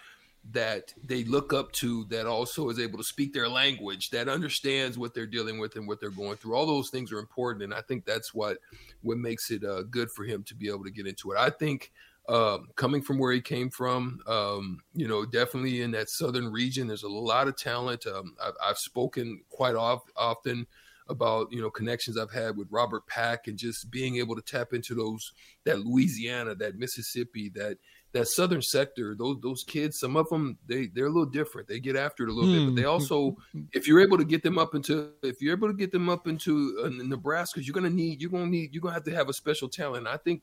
that 0.52 0.94
they 1.04 1.24
look 1.24 1.54
up 1.54 1.72
to 1.72 2.06
that 2.06 2.26
also 2.26 2.70
is 2.70 2.80
able 2.80 2.98
to 2.98 3.04
speak 3.04 3.32
their 3.32 3.48
language 3.48 4.10
that 4.10 4.28
understands 4.28 4.98
what 4.98 5.14
they're 5.14 5.28
dealing 5.28 5.60
with 5.60 5.76
and 5.76 5.88
what 5.88 6.00
they're 6.00 6.10
going 6.10 6.36
through 6.36 6.56
all 6.56 6.66
those 6.66 6.90
things 6.90 7.12
are 7.12 7.20
important 7.20 7.64
and 7.64 7.76
i 7.76 7.82
think 7.82 8.06
that's 8.06 8.34
what 8.34 8.58
what 9.04 9.20
makes 9.20 9.52
it 9.52 9.64
uh, 9.64 9.84
good 9.84 10.10
for 10.10 10.24
him 10.24 10.42
to 10.42 10.56
be 10.56 10.68
able 10.68 10.84
to 10.84 10.90
get 10.90 11.06
into 11.06 11.32
it 11.32 11.38
i 11.38 11.48
think 11.48 11.92
um, 12.30 12.70
coming 12.76 13.02
from 13.02 13.18
where 13.18 13.34
he 13.34 13.42
came 13.42 13.70
from, 13.70 14.22
um, 14.28 14.80
you 14.94 15.08
know, 15.08 15.26
definitely 15.26 15.82
in 15.82 15.92
that 15.92 16.10
southern 16.10 16.52
region, 16.52 16.88
there's 16.88 17.04
a 17.04 17.10
lot 17.10 17.48
of 17.48 17.58
talent. 17.58 18.06
Um, 18.06 18.36
I've, 18.42 18.54
I've, 18.64 18.78
spoken 18.78 19.42
quite 19.50 19.76
off, 19.76 20.04
often 20.16 20.68
about 21.10 21.52
you 21.52 21.62
know 21.62 21.70
connections 21.70 22.18
I've 22.18 22.32
had 22.32 22.58
with 22.58 22.68
Robert 22.72 23.08
Pack 23.08 23.48
and 23.48 23.58
just 23.58 23.90
being 23.92 24.18
able 24.18 24.36
to 24.36 24.42
tap 24.42 24.74
into 24.74 24.96
those 24.96 25.32
that 25.66 25.80
Louisiana, 25.80 26.56
that 26.56 26.76
Mississippi, 26.76 27.50
that 27.56 27.78
that 28.14 28.28
southern 28.28 28.62
sector. 28.62 29.16
Those 29.18 29.38
those 29.42 29.64
kids, 29.64 30.00
some 30.00 30.16
of 30.16 30.28
them 30.30 30.58
they 30.68 30.88
they're 30.88 31.06
a 31.06 31.10
little 31.10 31.26
different. 31.26 31.68
They 31.68 31.80
get 31.80 31.96
after 31.96 32.24
it 32.24 32.30
a 32.30 32.34
little 32.34 32.52
bit, 32.54 32.66
but 32.66 32.76
they 32.76 32.84
hmm. 32.84 32.90
also, 32.90 33.38
if 33.74 33.88
you're 33.88 34.02
able 34.02 34.18
to 34.18 34.26
get 34.26 34.44
them 34.44 34.58
up 34.58 34.76
into, 34.76 35.12
if 35.24 35.42
you're 35.42 35.56
able 35.56 35.68
to 35.68 35.74
get 35.74 35.92
them 35.92 36.10
up 36.10 36.28
into 36.28 36.82
uh, 36.84 36.90
Nebraska, 36.90 37.64
you're 37.64 37.74
gonna 37.74 37.90
need 37.90 38.22
you're 38.22 38.32
gonna 38.32 38.48
need 38.48 38.74
you're 38.74 38.82
gonna 38.82 38.94
have 38.94 39.06
to 39.06 39.16
have 39.16 39.30
a 39.30 39.34
special 39.34 39.70
talent. 39.70 40.08
I 40.08 40.18
think 40.18 40.42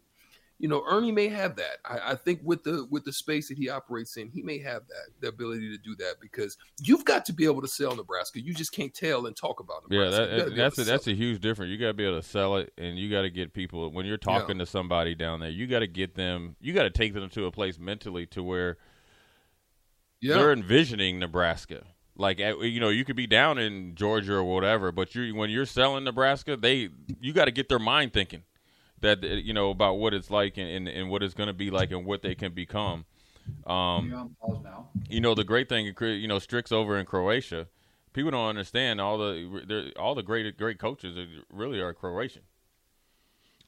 you 0.58 0.66
know, 0.66 0.82
Ernie 0.88 1.12
may 1.12 1.28
have 1.28 1.54
that. 1.56 1.78
I, 1.84 2.12
I, 2.12 2.14
think 2.16 2.40
with 2.42 2.64
the 2.64 2.86
with 2.90 3.04
the 3.04 3.12
space 3.12 3.48
that 3.48 3.56
he 3.56 3.68
operates 3.68 4.16
in, 4.16 4.28
he 4.28 4.42
may 4.42 4.58
have 4.58 4.82
that 4.88 5.20
the 5.20 5.28
ability 5.28 5.70
to 5.70 5.78
do 5.78 5.94
that 5.96 6.16
because 6.20 6.56
you've 6.82 7.04
got 7.04 7.24
to 7.26 7.32
be 7.32 7.44
able 7.44 7.60
to 7.60 7.68
sell 7.68 7.94
Nebraska. 7.94 8.40
You 8.40 8.52
just 8.52 8.72
can't 8.72 8.92
tell 8.92 9.26
and 9.26 9.36
talk 9.36 9.60
about 9.60 9.88
Nebraska. 9.88 10.28
Yeah, 10.28 10.44
that, 10.44 10.56
that's 10.56 10.78
a, 10.78 10.84
that's 10.84 11.06
a 11.06 11.14
huge 11.14 11.40
difference. 11.40 11.70
You 11.70 11.78
got 11.78 11.88
to 11.88 11.94
be 11.94 12.04
able 12.04 12.20
to 12.20 12.26
sell 12.26 12.56
it, 12.56 12.72
and 12.76 12.98
you 12.98 13.08
got 13.08 13.22
to 13.22 13.30
get 13.30 13.52
people 13.52 13.92
when 13.92 14.04
you're 14.04 14.16
talking 14.16 14.56
yeah. 14.56 14.64
to 14.64 14.66
somebody 14.66 15.14
down 15.14 15.38
there. 15.38 15.50
You 15.50 15.68
got 15.68 15.80
to 15.80 15.86
get 15.86 16.16
them. 16.16 16.56
You 16.60 16.72
got 16.72 16.82
to 16.84 16.90
take 16.90 17.14
them 17.14 17.28
to 17.30 17.46
a 17.46 17.52
place 17.52 17.78
mentally 17.78 18.26
to 18.26 18.42
where 18.42 18.78
yeah. 20.20 20.34
they're 20.34 20.52
envisioning 20.52 21.20
Nebraska. 21.20 21.84
Like 22.16 22.40
you 22.40 22.80
know, 22.80 22.88
you 22.88 23.04
could 23.04 23.14
be 23.14 23.28
down 23.28 23.58
in 23.58 23.94
Georgia 23.94 24.34
or 24.34 24.42
whatever, 24.42 24.90
but 24.90 25.14
you 25.14 25.36
when 25.36 25.50
you're 25.50 25.66
selling 25.66 26.02
Nebraska, 26.02 26.56
they 26.56 26.88
you 27.20 27.32
got 27.32 27.44
to 27.44 27.52
get 27.52 27.68
their 27.68 27.78
mind 27.78 28.12
thinking 28.12 28.42
that 29.00 29.22
you 29.22 29.52
know 29.52 29.70
about 29.70 29.94
what 29.94 30.14
it's 30.14 30.30
like 30.30 30.56
and, 30.56 30.68
and, 30.68 30.88
and 30.88 31.10
what 31.10 31.22
it's 31.22 31.34
going 31.34 31.46
to 31.48 31.52
be 31.52 31.70
like 31.70 31.90
and 31.90 32.04
what 32.04 32.22
they 32.22 32.34
can 32.34 32.52
become. 32.52 33.04
Um, 33.66 34.34
you 35.08 35.20
know 35.20 35.34
the 35.34 35.44
great 35.44 35.68
thing, 35.68 35.94
you 36.00 36.28
know, 36.28 36.38
Strick's 36.38 36.72
over 36.72 36.98
in 36.98 37.06
Croatia. 37.06 37.66
People 38.12 38.30
don't 38.32 38.48
understand 38.48 39.00
all 39.00 39.16
the 39.18 39.92
all 39.98 40.14
the 40.14 40.22
great 40.22 40.56
great 40.58 40.78
coaches 40.78 41.16
are, 41.16 41.26
really 41.50 41.80
are 41.80 41.92
Croatian. 41.94 42.42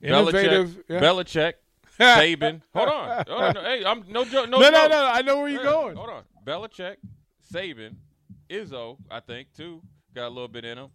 Innovative. 0.02 0.68
Belichick, 0.68 0.82
yeah. 0.88 1.00
Belichick, 1.00 1.52
Saban. 1.98 2.62
Hold 2.74 2.88
on. 2.88 3.24
Hold 3.28 3.56
on. 3.56 3.64
Hey, 3.64 3.84
I'm 3.84 4.04
no 4.08 4.24
joke. 4.24 4.48
No, 4.48 4.58
No, 4.58 4.70
no, 4.70 4.82
joke. 4.82 4.90
no. 4.90 5.06
I 5.06 5.22
know 5.22 5.38
where 5.40 5.48
you're 5.48 5.62
Yeah, 5.64 5.70
going. 5.70 5.96
Hold 5.96 6.10
on. 6.10 6.22
Belichick, 6.44 6.96
Saban, 7.52 7.96
Izzo, 8.48 8.96
I 9.10 9.20
think 9.20 9.48
too 9.54 9.82
got 10.14 10.26
a 10.26 10.30
little 10.30 10.48
bit 10.48 10.64
in 10.64 10.78
him. 10.78 10.88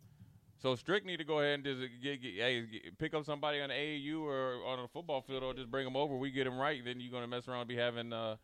So 0.57 0.75
Strick 0.75 1.05
need 1.05 1.17
to 1.17 1.23
go 1.23 1.39
ahead 1.39 1.55
and 1.55 1.63
just 1.63 1.79
get, 2.01 2.21
get, 2.21 2.33
hey, 2.35 2.61
get- 2.65 2.97
pick 2.97 3.13
up 3.13 3.25
somebody 3.25 3.59
on 3.61 3.69
the 3.69 3.75
AAU 3.75 4.21
or 4.21 4.63
on 4.65 4.79
a 4.79 4.87
football 4.87 5.21
field 5.21 5.43
or 5.43 5.53
just 5.53 5.69
bring 5.69 5.83
them 5.85 5.95
over. 5.95 6.15
We 6.17 6.31
get 6.31 6.45
them 6.45 6.57
right, 6.57 6.81
then 6.83 6.99
you're 6.99 7.11
gonna 7.11 7.27
mess 7.27 7.47
around 7.47 7.61
and 7.61 7.67
be 7.69 7.75
having 7.75 8.13
uh, 8.13 8.37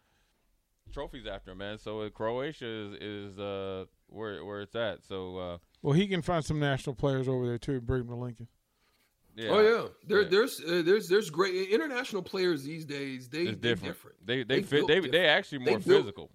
trophies 0.94 1.26
after 1.26 1.56
man. 1.56 1.78
So 1.78 2.02
uh, 2.02 2.10
Croatia 2.10 2.66
is 2.68 2.94
is 3.34 3.40
uh, 3.40 3.86
where 4.08 4.44
where 4.44 4.62
it's 4.62 4.76
at. 4.76 5.04
So 5.04 5.38
uh, 5.38 5.58
Well, 5.82 5.94
he 5.94 6.08
can 6.08 6.22
find 6.22 6.44
some 6.44 6.60
national 6.60 6.96
players 6.96 7.28
over 7.28 7.46
there 7.48 7.58
too. 7.58 7.74
and 7.74 7.86
Bring 7.88 8.02
them 8.02 8.10
to 8.10 8.16
Lincoln. 8.16 8.48
yeah. 9.36 9.50
Oh 9.50 9.60
yeah, 9.62 9.88
there, 10.06 10.22
Yeah. 10.24 10.28
there's 10.30 10.62
uh, 10.62 10.82
there's 10.84 11.08
there's 11.08 11.30
great 11.30 11.70
international 11.70 12.22
players 12.24 12.64
these 12.64 12.86
days. 12.86 13.30
They 13.30 13.44
it's 13.44 13.62
they're 13.62 13.76
different. 13.76 13.96
different. 13.96 14.18
They 14.28 14.44
they, 14.44 14.56
They 14.56 14.62
fit. 14.64 14.70
built 14.72 14.88
They 14.90 15.00
they 15.00 15.28
actually 15.28 15.60
more 15.60 15.80
built- 15.80 16.02
physical 16.04 16.30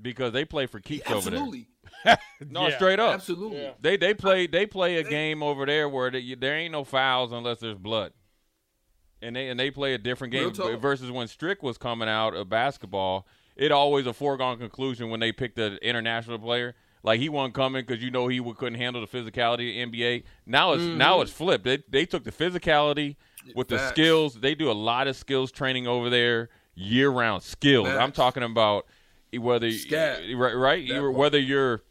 because 0.00 0.32
they 0.32 0.44
play 0.44 0.66
for 0.66 0.80
keeps 0.80 1.10
over 1.10 1.30
there. 1.30 1.38
Absolutely, 1.40 1.68
No, 2.50 2.68
Yeah, 2.68 2.76
straight 2.76 2.98
up. 3.00 3.14
absolutely. 3.14 3.70
They 3.80 3.96
they 3.96 4.14
play 4.14 4.46
they 4.46 4.66
play 4.66 4.96
a 4.96 5.02
game 5.04 5.42
over 5.42 5.64
there 5.66 5.88
where 5.88 6.10
they, 6.10 6.34
there 6.34 6.56
ain't 6.56 6.72
no 6.72 6.84
fouls 6.84 7.32
unless 7.32 7.58
there's 7.60 7.78
blood, 7.78 8.12
and 9.22 9.34
they 9.36 9.48
and 9.48 9.58
they 9.58 9.70
play 9.70 9.94
a 9.94 9.98
different 9.98 10.32
game 10.32 10.52
versus 10.78 11.10
when 11.10 11.28
Strick 11.28 11.62
was 11.62 11.78
coming 11.78 12.08
out 12.08 12.34
of 12.34 12.48
basketball. 12.48 13.26
It 13.56 13.70
always 13.70 14.06
a 14.06 14.12
foregone 14.12 14.58
conclusion 14.58 15.10
when 15.10 15.20
they 15.20 15.30
picked 15.32 15.58
an 15.58 15.78
international 15.80 16.38
player. 16.38 16.74
Like 17.04 17.20
he 17.20 17.28
wasn't 17.28 17.54
coming 17.54 17.84
because 17.86 18.02
you 18.02 18.10
know 18.10 18.28
he 18.28 18.40
would, 18.40 18.56
couldn't 18.56 18.78
handle 18.78 19.00
the 19.00 19.06
physicality 19.06 19.84
of 19.84 19.92
the 19.92 19.98
NBA. 20.00 20.24
Now 20.46 20.72
it's 20.72 20.82
now 20.82 21.20
it's 21.20 21.30
flipped. 21.30 21.64
They 21.64 21.82
they 21.88 22.06
took 22.06 22.24
the 22.24 22.32
physicality 22.32 23.16
with 23.54 23.68
the 23.68 23.76
Mm-hmm. 23.76 23.88
Skills. 23.90 24.34
They 24.40 24.54
do 24.54 24.70
a 24.70 24.72
lot 24.72 25.06
of 25.06 25.14
skills 25.14 25.52
training 25.52 25.86
over 25.86 26.08
there 26.10 26.48
year 26.74 27.10
round. 27.10 27.42
Skills. 27.42 27.86
I'm 27.88 28.10
talking 28.10 28.42
about 28.42 28.86
whether 29.38 29.70
Scat. 29.70 30.20
right 30.34 30.52
right 30.54 30.86
That 30.88 30.94
you, 30.94 31.00
part. 31.00 31.14
whether 31.14 31.38
you're 31.38 31.82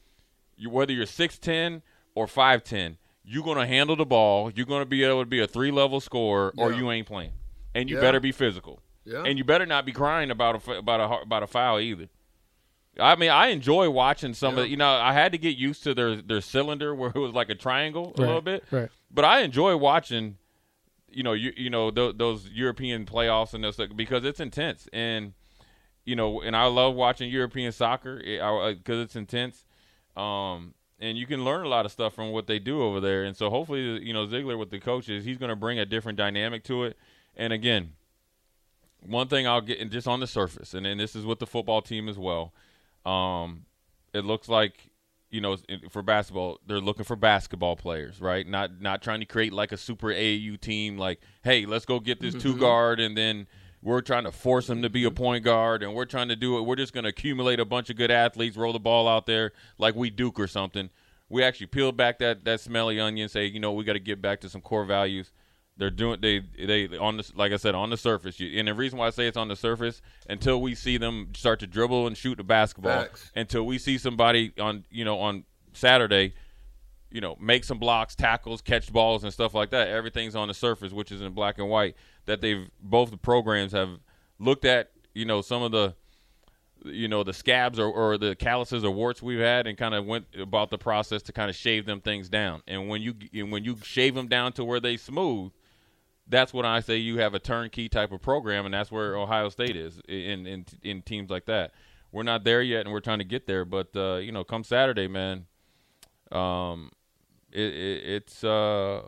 you, 0.57 0.69
whether 0.69 0.93
you're 0.93 1.05
six 1.05 1.37
ten 1.37 1.81
or 2.15 2.27
five 2.27 2.63
ten, 2.63 2.97
you're 3.23 3.43
gonna 3.43 3.65
handle 3.67 3.95
the 3.95 4.05
ball. 4.05 4.51
You're 4.51 4.65
gonna 4.65 4.85
be 4.85 5.03
able 5.03 5.21
to 5.21 5.25
be 5.25 5.39
a 5.39 5.47
three 5.47 5.71
level 5.71 5.99
scorer, 5.99 6.53
or 6.57 6.71
Yeah. 6.71 6.77
you 6.79 6.91
ain't 6.91 7.07
playing. 7.07 7.33
And 7.75 7.89
you 7.89 7.95
Yeah. 7.95 8.01
better 8.01 8.19
be 8.19 8.31
physical. 8.31 8.81
Yeah. 9.05 9.23
And 9.25 9.37
you 9.37 9.43
better 9.43 9.65
not 9.65 9.85
be 9.85 9.91
crying 9.91 10.29
about 10.31 10.55
a 10.55 10.57
f- 10.57 10.77
about 10.79 10.99
a 10.99 11.21
about 11.23 11.43
a 11.43 11.47
foul 11.47 11.79
either. 11.79 12.07
I 12.99 13.15
mean, 13.15 13.31
I 13.31 13.47
enjoy 13.47 13.89
watching 13.89 14.33
some 14.35 14.57
of. 14.59 14.65
Yeah. 14.65 14.71
You 14.71 14.77
know, 14.77 14.87
I 14.91 15.13
had 15.13 15.31
to 15.31 15.37
get 15.39 15.57
used 15.57 15.83
to 15.83 15.93
their 15.95 16.15
their 16.21 16.41
cylinder 16.41 16.93
where 16.93 17.09
it 17.09 17.17
was 17.17 17.33
like 17.33 17.49
a 17.49 17.55
triangle 17.55 18.13
a 18.17 18.21
Right, 18.21 18.27
little 18.27 18.41
bit. 18.41 18.63
right. 18.71 18.89
But 19.11 19.25
I 19.25 19.39
enjoy 19.41 19.75
watching. 19.77 20.37
You 21.09 21.23
know, 21.23 21.33
you 21.33 21.53
you 21.57 21.69
know 21.69 21.91
th- 21.91 22.15
those 22.17 22.49
European 22.49 23.05
playoffs 23.05 23.53
and 23.53 23.63
those 23.63 23.77
because 23.95 24.23
it's 24.25 24.39
intense 24.39 24.87
and 24.93 25.33
you 26.05 26.15
know, 26.15 26.41
and 26.41 26.55
I 26.55 26.65
love 26.65 26.95
watching 26.95 27.29
European 27.29 27.71
soccer 27.71 28.17
because 28.17 28.99
it's 28.99 29.15
intense. 29.15 29.65
Um, 30.15 30.73
and 30.99 31.17
you 31.17 31.25
can 31.25 31.43
learn 31.43 31.65
a 31.65 31.69
lot 31.69 31.85
of 31.85 31.91
stuff 31.91 32.13
from 32.13 32.31
what 32.31 32.47
they 32.47 32.59
do 32.59 32.81
over 32.81 32.99
there. 32.99 33.23
And 33.23 33.35
so 33.35 33.49
hopefully, 33.49 34.01
you 34.03 34.13
know, 34.13 34.25
Zeigler 34.25 34.57
with 34.57 34.69
the 34.69 34.79
coaches, 34.79 35.25
he's 35.25 35.37
going 35.37 35.49
to 35.49 35.55
bring 35.55 35.79
a 35.79 35.85
different 35.85 36.17
dynamic 36.17 36.63
to 36.65 36.83
it. 36.83 36.97
And 37.35 37.51
again, 37.51 37.93
one 39.05 39.27
thing 39.27 39.47
I'll 39.47 39.61
get 39.61 39.89
just 39.91 40.07
on 40.07 40.19
the 40.19 40.27
surface, 40.27 40.73
and 40.73 40.85
then 40.85 40.97
this 40.97 41.15
is 41.15 41.25
with 41.25 41.39
the 41.39 41.47
football 41.47 41.81
team 41.81 42.07
as 42.07 42.17
well. 42.17 42.53
Um, 43.05 43.65
it 44.13 44.23
looks 44.23 44.47
like 44.47 44.89
you 45.29 45.41
know 45.41 45.57
for 45.89 46.01
basketball 46.03 46.59
they're 46.67 46.79
looking 46.79 47.03
for 47.03 47.15
basketball 47.15 47.75
players, 47.75 48.21
right? 48.21 48.47
Not 48.47 48.81
not 48.81 49.01
trying 49.01 49.19
to 49.19 49.25
create 49.25 49.51
like 49.51 49.71
a 49.71 49.77
super 49.77 50.07
AAU 50.07 50.59
team. 50.59 50.97
Like, 50.97 51.19
hey, 51.43 51.65
let's 51.65 51.85
go 51.85 51.99
get 51.99 52.21
this 52.21 52.35
two 52.35 52.55
guard, 52.57 52.99
and 52.99 53.17
then 53.17 53.47
we're 53.83 54.01
trying 54.01 54.23
to 54.23 54.31
force 54.31 54.67
them 54.67 54.81
to 54.81 54.89
be 54.89 55.03
a 55.03 55.09
mm-hmm. 55.09 55.15
point 55.15 55.43
guard, 55.43 55.83
and 55.83 55.93
we're 55.93 56.05
trying 56.05 56.29
to 56.29 56.35
do 56.35 56.57
it. 56.57 56.61
We're 56.61 56.77
just 56.77 56.93
going 56.93 57.03
to 57.03 57.09
accumulate 57.09 57.59
a 57.59 57.65
bunch 57.65 57.89
of 57.89 57.97
good 57.97 58.11
athletes, 58.11 58.57
roll 58.57 58.73
the 58.73 58.79
ball 58.79 59.07
out 59.07 59.25
there 59.25 59.51
like 59.77 59.95
we 59.95 60.09
Duke 60.09 60.39
or 60.39 60.47
something. 60.47 60.89
We 61.29 61.43
actually 61.43 61.67
peel 61.67 61.91
back 61.91 62.19
that 62.19 62.45
that 62.45 62.61
smelly 62.61 62.99
onion, 62.99 63.29
say, 63.29 63.45
you 63.45 63.59
know, 63.59 63.73
we 63.73 63.83
got 63.83 63.93
to 63.93 63.99
get 63.99 64.21
back 64.21 64.41
to 64.41 64.49
some 64.49 64.61
core 64.61 64.85
values. 64.85 65.31
They're 65.75 65.89
doing 65.89 66.21
they 66.21 66.39
they 66.39 66.97
on 66.97 67.17
the 67.17 67.31
like 67.35 67.51
I 67.51 67.57
said 67.57 67.73
on 67.73 67.89
the 67.89 67.97
surface, 67.97 68.39
you, 68.39 68.59
and 68.59 68.67
the 68.67 68.73
reason 68.73 68.99
why 68.99 69.07
I 69.07 69.09
say 69.09 69.27
it's 69.27 69.37
on 69.37 69.47
the 69.47 69.55
surface 69.55 70.01
until 70.29 70.61
we 70.61 70.75
see 70.75 70.97
them 70.97 71.29
start 71.35 71.59
to 71.61 71.67
dribble 71.67 72.05
and 72.05 72.15
shoot 72.15 72.35
the 72.35 72.43
basketball, 72.43 73.03
Facts. 73.03 73.31
until 73.35 73.65
we 73.65 73.79
see 73.79 73.97
somebody 73.97 74.53
on 74.59 74.85
you 74.91 75.03
know 75.03 75.19
on 75.19 75.45
Saturday, 75.73 76.35
you 77.13 77.21
know, 77.21 77.37
make 77.39 77.63
some 77.63 77.79
blocks, 77.79 78.15
tackles, 78.15 78.61
catch 78.61 78.91
balls, 78.91 79.23
and 79.23 79.31
stuff 79.31 79.53
like 79.53 79.69
that. 79.69 79.87
Everything's 79.87 80.35
on 80.35 80.49
the 80.49 80.53
surface, 80.53 80.91
which 80.91 81.11
is 81.11 81.21
in 81.21 81.31
black 81.33 81.59
and 81.59 81.69
white. 81.69 81.95
That 82.25 82.41
they've 82.41 82.69
both 82.81 83.11
the 83.11 83.17
programs 83.17 83.71
have 83.71 83.99
looked 84.39 84.65
at, 84.65 84.91
you 85.13 85.23
know, 85.23 85.41
some 85.41 85.63
of 85.63 85.71
the 85.71 85.95
you 86.85 87.07
know 87.07 87.23
the 87.23 87.31
scabs 87.31 87.79
or, 87.79 87.87
or 87.87 88.17
the 88.17 88.35
calluses 88.35 88.83
or 88.83 88.91
warts 88.91 89.21
we've 89.21 89.39
had 89.39 89.67
and 89.67 89.77
kind 89.77 89.95
of 89.95 90.05
went 90.05 90.25
about 90.37 90.69
the 90.69 90.77
process 90.77 91.21
to 91.21 91.31
kind 91.31 91.49
of 91.49 91.55
shave 91.55 91.85
them 91.85 92.01
things 92.01 92.27
down 92.27 92.61
and 92.67 92.89
when 92.89 93.01
you 93.01 93.13
and 93.33 93.53
when 93.53 93.63
you 93.63 93.77
shave 93.83 94.13
them 94.15 94.27
down 94.27 94.51
to 94.51 94.65
where 94.65 94.81
they 94.81 94.97
smooth 94.97 95.49
that's 96.27 96.53
when 96.53 96.65
I 96.65 96.79
say 96.79 96.97
you 96.97 97.19
have 97.19 97.33
a 97.33 97.39
turnkey 97.39 97.89
type 97.89 98.11
of 98.11 98.21
program, 98.21 98.65
and 98.65 98.73
that's 98.73 98.91
where 98.91 99.15
Ohio 99.15 99.49
State 99.49 99.75
is 99.75 99.99
in 100.07 100.47
in 100.47 100.65
in 100.81 101.01
teams 101.01 101.29
like 101.29 101.45
that. 101.45 101.71
We're 102.11 102.23
not 102.23 102.43
there 102.43 102.61
yet, 102.61 102.81
and 102.81 102.91
we're 102.93 103.01
trying 103.01 103.19
to 103.19 103.25
get 103.25 103.47
there. 103.47 103.65
But 103.65 103.95
uh, 103.95 104.15
you 104.15 104.31
know, 104.31 104.43
come 104.43 104.63
Saturday, 104.63 105.07
man, 105.07 105.45
um, 106.31 106.91
it, 107.53 107.73
it, 107.73 108.03
it's 108.05 108.43
uh, 108.43 109.01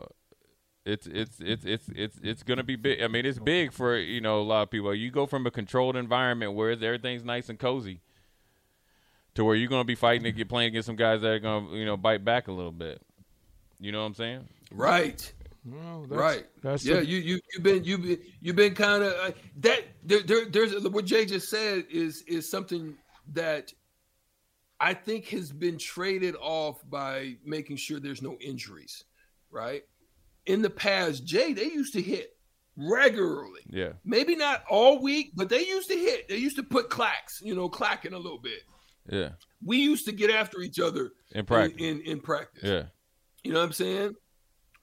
it's 0.84 1.06
it's 1.06 1.40
it's 1.40 1.64
it's 1.64 1.88
it's 1.94 2.18
it's 2.22 2.42
gonna 2.42 2.62
be 2.62 2.76
big. 2.76 3.02
I 3.02 3.08
mean, 3.08 3.26
it's 3.26 3.38
big 3.38 3.72
for 3.72 3.96
you 3.96 4.20
know 4.20 4.40
a 4.40 4.42
lot 4.42 4.62
of 4.62 4.70
people. 4.70 4.94
You 4.94 5.10
go 5.10 5.26
from 5.26 5.46
a 5.46 5.50
controlled 5.50 5.96
environment 5.96 6.54
where 6.54 6.70
everything's 6.70 7.24
nice 7.24 7.48
and 7.48 7.58
cozy 7.58 8.00
to 9.34 9.44
where 9.44 9.56
you're 9.56 9.68
gonna 9.68 9.84
be 9.84 9.94
fighting 9.96 10.22
to 10.24 10.32
get 10.32 10.48
playing 10.48 10.68
against 10.68 10.86
some 10.86 10.96
guys 10.96 11.20
that 11.22 11.28
are 11.28 11.38
gonna 11.38 11.76
you 11.76 11.84
know 11.84 11.96
bite 11.96 12.24
back 12.24 12.48
a 12.48 12.52
little 12.52 12.72
bit. 12.72 13.02
You 13.80 13.92
know 13.92 14.00
what 14.00 14.06
I'm 14.06 14.14
saying? 14.14 14.48
Right. 14.70 15.32
Well, 15.64 16.02
that's, 16.02 16.12
right. 16.18 16.46
That's 16.62 16.84
yeah, 16.84 16.96
the- 16.96 17.06
you 17.06 17.18
you 17.18 17.40
you've 17.52 17.62
been 17.62 17.84
you've 17.84 18.02
been 18.02 18.18
you've 18.40 18.56
been 18.56 18.74
kind 18.74 19.02
of 19.02 19.12
uh, 19.12 19.32
that. 19.58 19.82
There, 20.04 20.22
there 20.22 20.44
there's 20.46 20.88
what 20.88 21.04
Jay 21.04 21.26
just 21.26 21.50
said 21.50 21.84
is 21.90 22.22
is 22.22 22.48
something 22.48 22.94
that 23.32 23.72
I 24.78 24.94
think 24.94 25.28
has 25.28 25.52
been 25.52 25.78
traded 25.78 26.36
off 26.40 26.78
by 26.88 27.36
making 27.44 27.76
sure 27.76 27.98
there's 27.98 28.22
no 28.22 28.36
injuries. 28.40 29.04
Right. 29.50 29.84
In 30.44 30.62
the 30.62 30.70
past, 30.70 31.24
Jay 31.24 31.52
they 31.52 31.64
used 31.64 31.94
to 31.94 32.02
hit 32.02 32.36
regularly. 32.76 33.62
Yeah. 33.68 33.92
Maybe 34.04 34.36
not 34.36 34.64
all 34.68 35.02
week, 35.02 35.32
but 35.34 35.48
they 35.48 35.66
used 35.66 35.88
to 35.88 35.96
hit. 35.96 36.28
They 36.28 36.36
used 36.36 36.56
to 36.56 36.62
put 36.62 36.90
clacks, 36.90 37.40
you 37.42 37.54
know, 37.54 37.68
clacking 37.68 38.12
a 38.12 38.18
little 38.18 38.38
bit. 38.38 38.60
Yeah. 39.10 39.30
We 39.64 39.78
used 39.78 40.04
to 40.06 40.12
get 40.12 40.30
after 40.30 40.60
each 40.60 40.78
other 40.78 41.12
In 41.32 41.46
practice. 41.46 41.80
In, 41.80 42.00
in, 42.00 42.02
in 42.02 42.20
practice. 42.20 42.64
Yeah. 42.64 42.82
You 43.42 43.52
know 43.52 43.60
what 43.60 43.66
I'm 43.66 43.72
saying? 43.72 44.14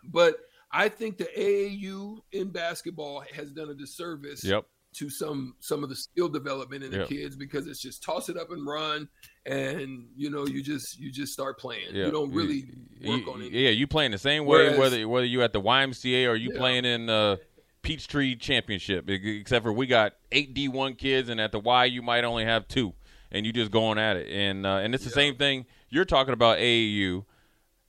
But 0.05 0.37
I 0.71 0.89
think 0.89 1.17
the 1.17 1.29
AAU 1.37 2.19
in 2.31 2.49
basketball 2.49 3.23
has 3.35 3.51
done 3.51 3.69
a 3.69 3.75
disservice 3.75 4.43
Yep. 4.43 4.65
To 4.95 5.09
some 5.09 5.55
some 5.59 5.83
of 5.83 5.89
the 5.89 5.95
skill 5.95 6.29
development 6.29 6.83
in 6.83 6.91
the 6.91 6.99
Yep. 6.99 7.09
kids 7.09 7.35
because 7.35 7.67
it's 7.67 7.81
just 7.81 8.03
toss 8.03 8.29
it 8.29 8.37
up 8.37 8.51
and 8.51 8.65
run, 8.65 9.07
and 9.45 10.07
you 10.15 10.29
know 10.29 10.45
you 10.47 10.61
just 10.63 10.99
you 10.99 11.11
just 11.11 11.33
start 11.33 11.59
playing. 11.59 11.87
Yeah. 11.93 12.05
You 12.05 12.11
don't 12.11 12.31
really 12.31 12.65
work 13.05 13.25
You- 13.25 13.31
on 13.33 13.41
it. 13.41 13.51
Yeah, 13.51 13.69
you 13.69 13.87
playing 13.87 14.11
the 14.11 14.17
same 14.17 14.45
way 14.45 14.63
Whereas- 14.65 14.77
whether 14.79 15.07
whether 15.07 15.25
you 15.25 15.41
at 15.41 15.53
the 15.53 15.61
YMCA 15.61 16.25
or 16.27 16.35
you 16.35 16.51
Yeah. 16.53 16.59
playing 16.59 16.85
in 16.85 17.05
the 17.07 17.39
Peachtree 17.81 18.35
Championship. 18.37 19.09
Except 19.09 19.63
for 19.63 19.73
we 19.73 19.85
got 19.87 20.13
eight 20.31 20.53
D 20.53 20.67
one 20.67 20.95
kids, 20.95 21.29
and 21.29 21.41
at 21.41 21.51
the 21.51 21.59
Y 21.59 21.85
you 21.85 22.01
might 22.01 22.23
only 22.23 22.45
have 22.45 22.67
two, 22.67 22.93
and 23.31 23.45
you 23.45 23.51
just 23.51 23.71
going 23.71 23.97
at 23.97 24.15
it. 24.17 24.29
And 24.29 24.65
uh, 24.65 24.77
and 24.77 24.95
it's 24.95 25.03
the 25.03 25.09
same 25.09 25.35
thing. 25.35 25.65
You're 25.89 26.05
talking 26.05 26.33
about 26.33 26.59
AAU. 26.59 27.25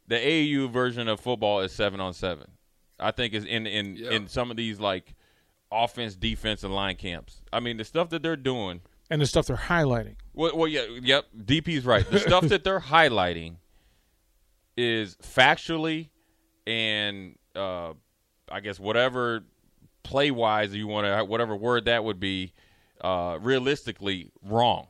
The 0.08 0.16
AAU 0.16 0.68
version 0.70 1.08
of 1.08 1.20
football 1.20 1.60
is 1.60 1.72
seven 1.72 2.00
on 2.00 2.12
seven. 2.12 2.50
I 2.98 3.10
think 3.10 3.34
is 3.34 3.44
in 3.44 3.66
in 3.66 3.96
Yeah. 3.96 4.10
in 4.12 4.28
some 4.28 4.50
of 4.50 4.56
these 4.56 4.78
like 4.80 5.14
offense, 5.74 6.14
defense, 6.14 6.62
and 6.64 6.74
line 6.74 6.96
camps. 6.96 7.42
I 7.52 7.60
mean, 7.60 7.76
the 7.76 7.84
stuff 7.84 8.10
that 8.10 8.22
they're 8.22 8.36
doing. 8.36 8.80
and 9.10 9.20
the 9.20 9.26
stuff 9.26 9.46
they're 9.46 9.56
highlighting. 9.56 10.16
Well, 10.32 10.56
well, 10.56 10.68
yeah, 10.68 10.86
yep. 11.02 11.26
DP's 11.36 11.84
right. 11.84 12.08
The 12.10 12.18
stuff 12.20 12.48
that 12.48 12.64
they're 12.64 12.80
highlighting 12.80 13.56
is 14.76 15.16
factually 15.16 16.08
and 16.66 17.36
uh, 17.54 17.92
I 18.50 18.60
guess 18.60 18.80
whatever 18.80 19.44
play 20.02 20.30
wise 20.30 20.74
you 20.74 20.86
want 20.86 21.06
to, 21.06 21.24
whatever 21.24 21.56
word 21.56 21.86
that 21.86 22.04
would 22.04 22.20
be, 22.20 22.52
uh, 23.00 23.38
realistically 23.40 24.30
wrong. 24.42 24.86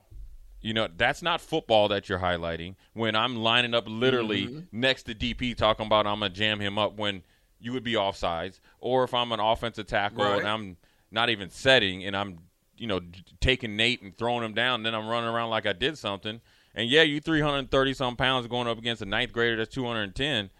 You 0.60 0.72
know, 0.72 0.88
that's 0.96 1.20
not 1.20 1.42
football 1.42 1.88
that 1.88 2.08
you're 2.08 2.18
highlighting. 2.18 2.76
When 2.94 3.14
I'm 3.14 3.36
lining 3.36 3.74
up 3.74 3.84
literally 3.86 4.64
next 4.72 5.02
to 5.04 5.14
DP 5.14 5.56
talking 5.56 5.84
about 5.84 6.06
I'm 6.06 6.20
gonna 6.20 6.30
jam 6.30 6.58
him 6.58 6.78
up 6.78 6.96
when 6.96 7.22
you 7.60 7.72
would 7.72 7.84
be 7.84 7.94
offsides, 7.94 8.60
or 8.80 9.04
if 9.04 9.14
I'm 9.14 9.32
an 9.32 9.40
offensive 9.40 9.86
tackle 9.86 10.24
Right. 10.24 10.38
and 10.38 10.48
I'm 10.48 10.76
not 11.10 11.30
even 11.30 11.50
setting 11.50 12.04
and 12.04 12.16
I'm 12.16 12.38
you 12.76 12.86
know 12.86 13.00
taking 13.40 13.76
Nate 13.76 14.02
and 14.02 14.16
throwing 14.16 14.44
him 14.44 14.54
down, 14.54 14.82
then 14.82 14.94
I'm 14.94 15.06
running 15.06 15.30
around 15.30 15.50
like 15.50 15.66
I 15.66 15.72
did 15.72 15.98
something. 15.98 16.40
And 16.74 16.90
yeah, 16.90 17.02
you 17.02 17.20
330 17.20 17.94
some 17.94 18.16
pounds 18.16 18.46
going 18.48 18.66
up 18.66 18.78
against 18.78 19.00
a 19.00 19.06
ninth 19.06 19.32
grader 19.32 19.56
that's 19.56 19.72
210. 19.72 20.50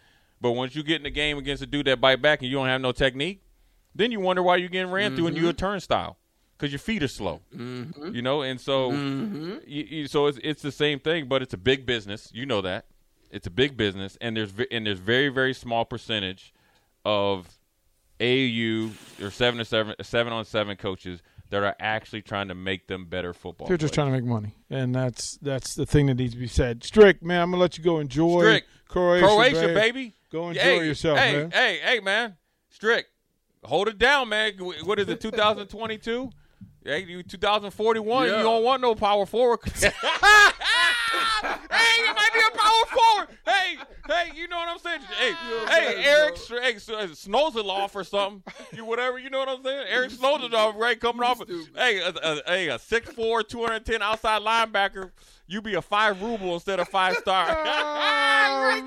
But 0.41 0.53
once 0.53 0.77
you 0.77 0.83
get 0.83 0.97
in 0.97 1.03
the 1.03 1.11
game 1.11 1.39
against 1.39 1.63
a 1.63 1.67
dude 1.67 1.87
that 1.87 2.01
bite 2.01 2.23
back 2.23 2.41
and 2.41 2.51
you 2.51 2.57
don't 2.57 2.69
have 2.69 2.81
no 2.81 2.93
technique, 2.93 3.43
then 3.95 4.13
you 4.13 4.21
wonder 4.21 4.43
why 4.43 4.57
you're 4.57 4.69
getting 4.69 4.93
ran 4.93 5.17
through 5.17 5.29
and 5.29 5.37
you're 5.37 5.47
a 5.47 5.53
mm-hmm. 5.53 5.59
turnstile 5.59 6.19
because 6.57 6.71
your 6.73 6.79
feet 6.79 7.03
are 7.03 7.09
slow. 7.09 7.41
Mm-hmm. 7.55 8.15
You 8.15 8.23
know, 8.23 8.43
and 8.43 8.61
so 8.61 8.93
mm-hmm. 8.93 9.57
you, 9.67 9.85
you, 9.85 10.07
so 10.07 10.27
it's 10.27 10.39
it's 10.45 10.63
the 10.63 10.73
same 10.73 11.01
thing, 11.01 11.29
but 11.29 11.43
it's 11.43 11.55
a 11.55 11.59
big 11.59 11.85
business. 11.85 12.31
You 12.33 12.47
know 12.47 12.61
that 12.61 12.87
it's 13.35 13.49
a 13.49 13.51
big 13.51 13.77
business, 13.77 14.17
and 14.21 14.37
there's 14.37 14.53
and 14.71 14.87
there's 14.87 15.01
very 15.01 15.29
very 15.29 15.53
small 15.53 15.85
percentage 15.85 16.54
of 17.05 17.47
AU 18.21 18.91
or 19.21 19.31
seven 19.31 19.59
to 19.59 19.65
seven 19.65 19.95
seven 20.03 20.33
on 20.33 20.45
seven 20.45 20.77
coaches 20.77 21.23
that 21.51 21.63
are 21.63 21.77
actually 21.79 22.23
trying 22.23 22.49
to 22.49 22.55
make 22.55 22.87
them 22.87 23.07
better 23.07 23.33
football. 23.33 23.67
They're 23.69 23.77
just 23.77 23.95
players. 23.95 24.09
trying 24.09 24.17
to 24.17 24.21
make 24.21 24.29
money, 24.29 24.55
and 24.71 24.95
that's 24.95 25.37
that's 25.39 25.75
the 25.75 25.87
thing 25.87 26.07
that 26.07 26.15
needs 26.15 26.35
to 26.35 26.39
be 26.39 26.47
said. 26.47 26.85
Strick, 26.85 27.23
man, 27.23 27.43
I'm 27.43 27.51
gonna 27.51 27.61
let 27.61 27.79
you 27.79 27.85
go 27.85 27.99
enjoy 27.99 28.41
Strick, 28.41 28.65
Croatia, 28.89 29.27
Croatia, 29.27 29.61
babe. 29.61 29.75
baby. 29.75 30.15
Go 30.31 30.49
enjoy 30.49 30.61
hey, 30.61 30.87
yourself, 30.87 31.19
hey, 31.19 31.37
man. 31.37 31.51
Hey, 31.51 31.81
hey, 31.83 32.01
man. 32.01 32.37
Strick, 32.71 33.07
hold 33.63 33.89
it 33.89 33.99
down, 33.99 34.29
man. 34.29 34.55
What 34.59 34.99
is 34.99 35.09
it, 35.09 35.21
2022? 35.21 36.31
Hey, 36.85 37.03
you 37.05 37.23
2041. 37.23 38.27
Yeah. 38.29 38.37
You 38.37 38.43
don't 38.43 38.63
want 38.63 38.83
no 38.83 38.95
power 38.95 39.25
forward. 39.25 39.61
hey, 39.65 39.91
you 41.99 42.15
might 42.15 42.31
be 42.33 42.41
a 42.41 42.51
power 42.57 42.87
forward. 42.93 43.29
Hey, 43.47 43.77
hey, 44.07 44.31
you 44.37 44.49
know 44.49 44.57
what 44.57 44.69
I'm 44.69 44.79
saying? 44.79 45.01
Hey, 45.19 45.33
hey, 45.33 45.95
man, 45.95 46.05
Eric, 46.05 46.37
bro. 46.49 46.61
hey, 46.61 46.75
Snozaloff 46.75 47.95
or 47.95 48.05
something. 48.05 48.43
You 48.73 48.85
whatever. 48.85 49.19
You 49.19 49.31
know 49.31 49.39
what 49.39 49.49
I'm 49.49 49.63
saying? 49.63 49.87
Eric 49.89 50.11
Snozaloff, 50.11 50.75
right? 50.77 51.01
Coming 51.01 51.23
off. 51.23 51.39
stupid. 51.39 51.69
Hey, 51.75 52.01
a, 52.01 52.09
a, 52.11 52.43
hey, 52.47 52.69
a 52.69 52.77
6'4", 52.79 53.49
210 53.49 54.03
outside 54.03 54.43
linebacker. 54.43 55.11
You 55.47 55.61
be 55.63 55.75
a 55.75 55.83
five 55.83 56.21
ruble 56.23 56.55
instead 56.55 56.81
of 56.81 56.89
five 56.89 57.17
star. 57.17 57.47
Oh. 57.51 58.81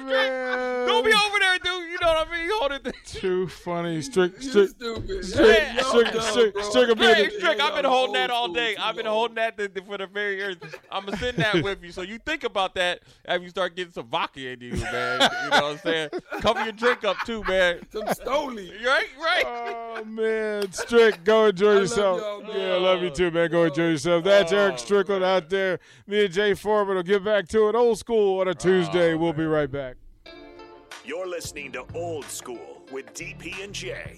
Don't 0.88 1.06
be 1.06 1.14
over 1.14 1.40
there, 1.40 1.60
dude. 1.60 1.92
You 1.92 1.98
know 2.02 2.08
what 2.08 2.28
I 2.28 2.32
mean? 2.32 2.50
Hold 2.54 2.72
it. 2.72 2.96
Too 3.06 3.48
funny. 3.48 4.02
Strick, 4.02 4.34
You 4.42 4.50
Strick, 4.50 4.70
stupid. 4.70 5.24
Strick, 5.26 5.60
Hey, 5.60 5.76
y'all 5.76 5.84
Strick, 5.90 6.12
dumb, 6.14 6.22
Strick, 6.24 6.54
bro. 6.56 6.64
Strick 6.64 6.88
will 6.88 6.96
be 6.96 7.06
in 7.06 7.14
Hey, 7.16 7.26
the- 7.28 7.32
Strick, 7.40 7.60
I've 7.62 7.76
been 7.76 7.84
Y'all 7.86 7.87
holding 7.88 8.13
that 8.13 8.30
all 8.30 8.47
day. 8.47 8.76
I've 8.78 8.95
been 8.95 9.06
holding 9.06 9.36
that 9.36 9.58
th- 9.58 9.73
th- 9.73 9.86
for 9.86 9.97
the 9.97 10.08
very 10.08 10.38
years. 10.38 10.58
I'm 10.91 11.06
gonna 11.06 11.17
send 11.17 11.38
that 11.38 11.56
with 11.63 11.84
you, 11.84 11.91
so 11.91 12.02
you 12.02 12.17
think 12.19 12.43
about 12.43 12.76
that 12.76 13.02
after 13.26 13.43
you 13.43 13.50
start 13.50 13.76
getting 13.76 13.93
some 13.93 14.08
vodka 14.08 14.47
in 14.50 14.62
you, 14.62 14.73
man. 14.73 15.21
You 15.21 15.50
know 15.50 15.50
what 15.50 15.63
I'm 15.63 15.78
saying? 15.80 16.10
Cover 16.41 16.63
your 16.63 16.73
drink 16.73 17.04
up 17.04 17.17
too, 17.26 17.43
man. 17.47 17.80
Some 17.91 18.04
Stoli. 18.04 18.71
Right, 18.88 19.08
right. 19.19 19.43
Oh 19.45 20.06
man, 20.06 20.71
Strick, 20.71 21.23
go 21.23 21.47
enjoy 21.47 21.73
yourself. 21.80 22.21
y'all, 22.21 22.58
yeah, 22.58 22.73
I 22.73 22.78
love 22.78 23.02
you 23.02 23.10
too, 23.10 23.32
man. 23.32 23.50
Go 23.52 23.63
enjoy 23.65 23.89
yourself. 23.89 24.23
That's 24.23 24.54
Oh, 24.54 24.58
Eric 24.58 24.80
Strickland 24.80 25.23
out 25.23 25.50
there. 25.50 25.80
Me 26.06 26.26
and 26.26 26.34
Jay 26.34 26.54
Foreman 26.54 26.95
will 26.95 27.04
get 27.04 27.23
back 27.23 27.47
to 27.50 27.67
it 27.69 27.76
old 27.76 27.97
school 27.97 28.39
on 28.41 28.47
a 28.47 28.52
oh, 28.52 28.54
Tuesday. 28.54 29.13
Oh, 29.13 29.17
we'll 29.17 29.34
be 29.34 29.45
right 29.45 29.69
back. 29.69 29.95
You're 31.04 31.28
listening 31.28 31.71
to 31.73 31.86
Old 31.93 32.26
School 32.26 32.84
with 32.91 33.13
DP 33.13 33.63
and 33.63 33.73
J. 33.73 34.17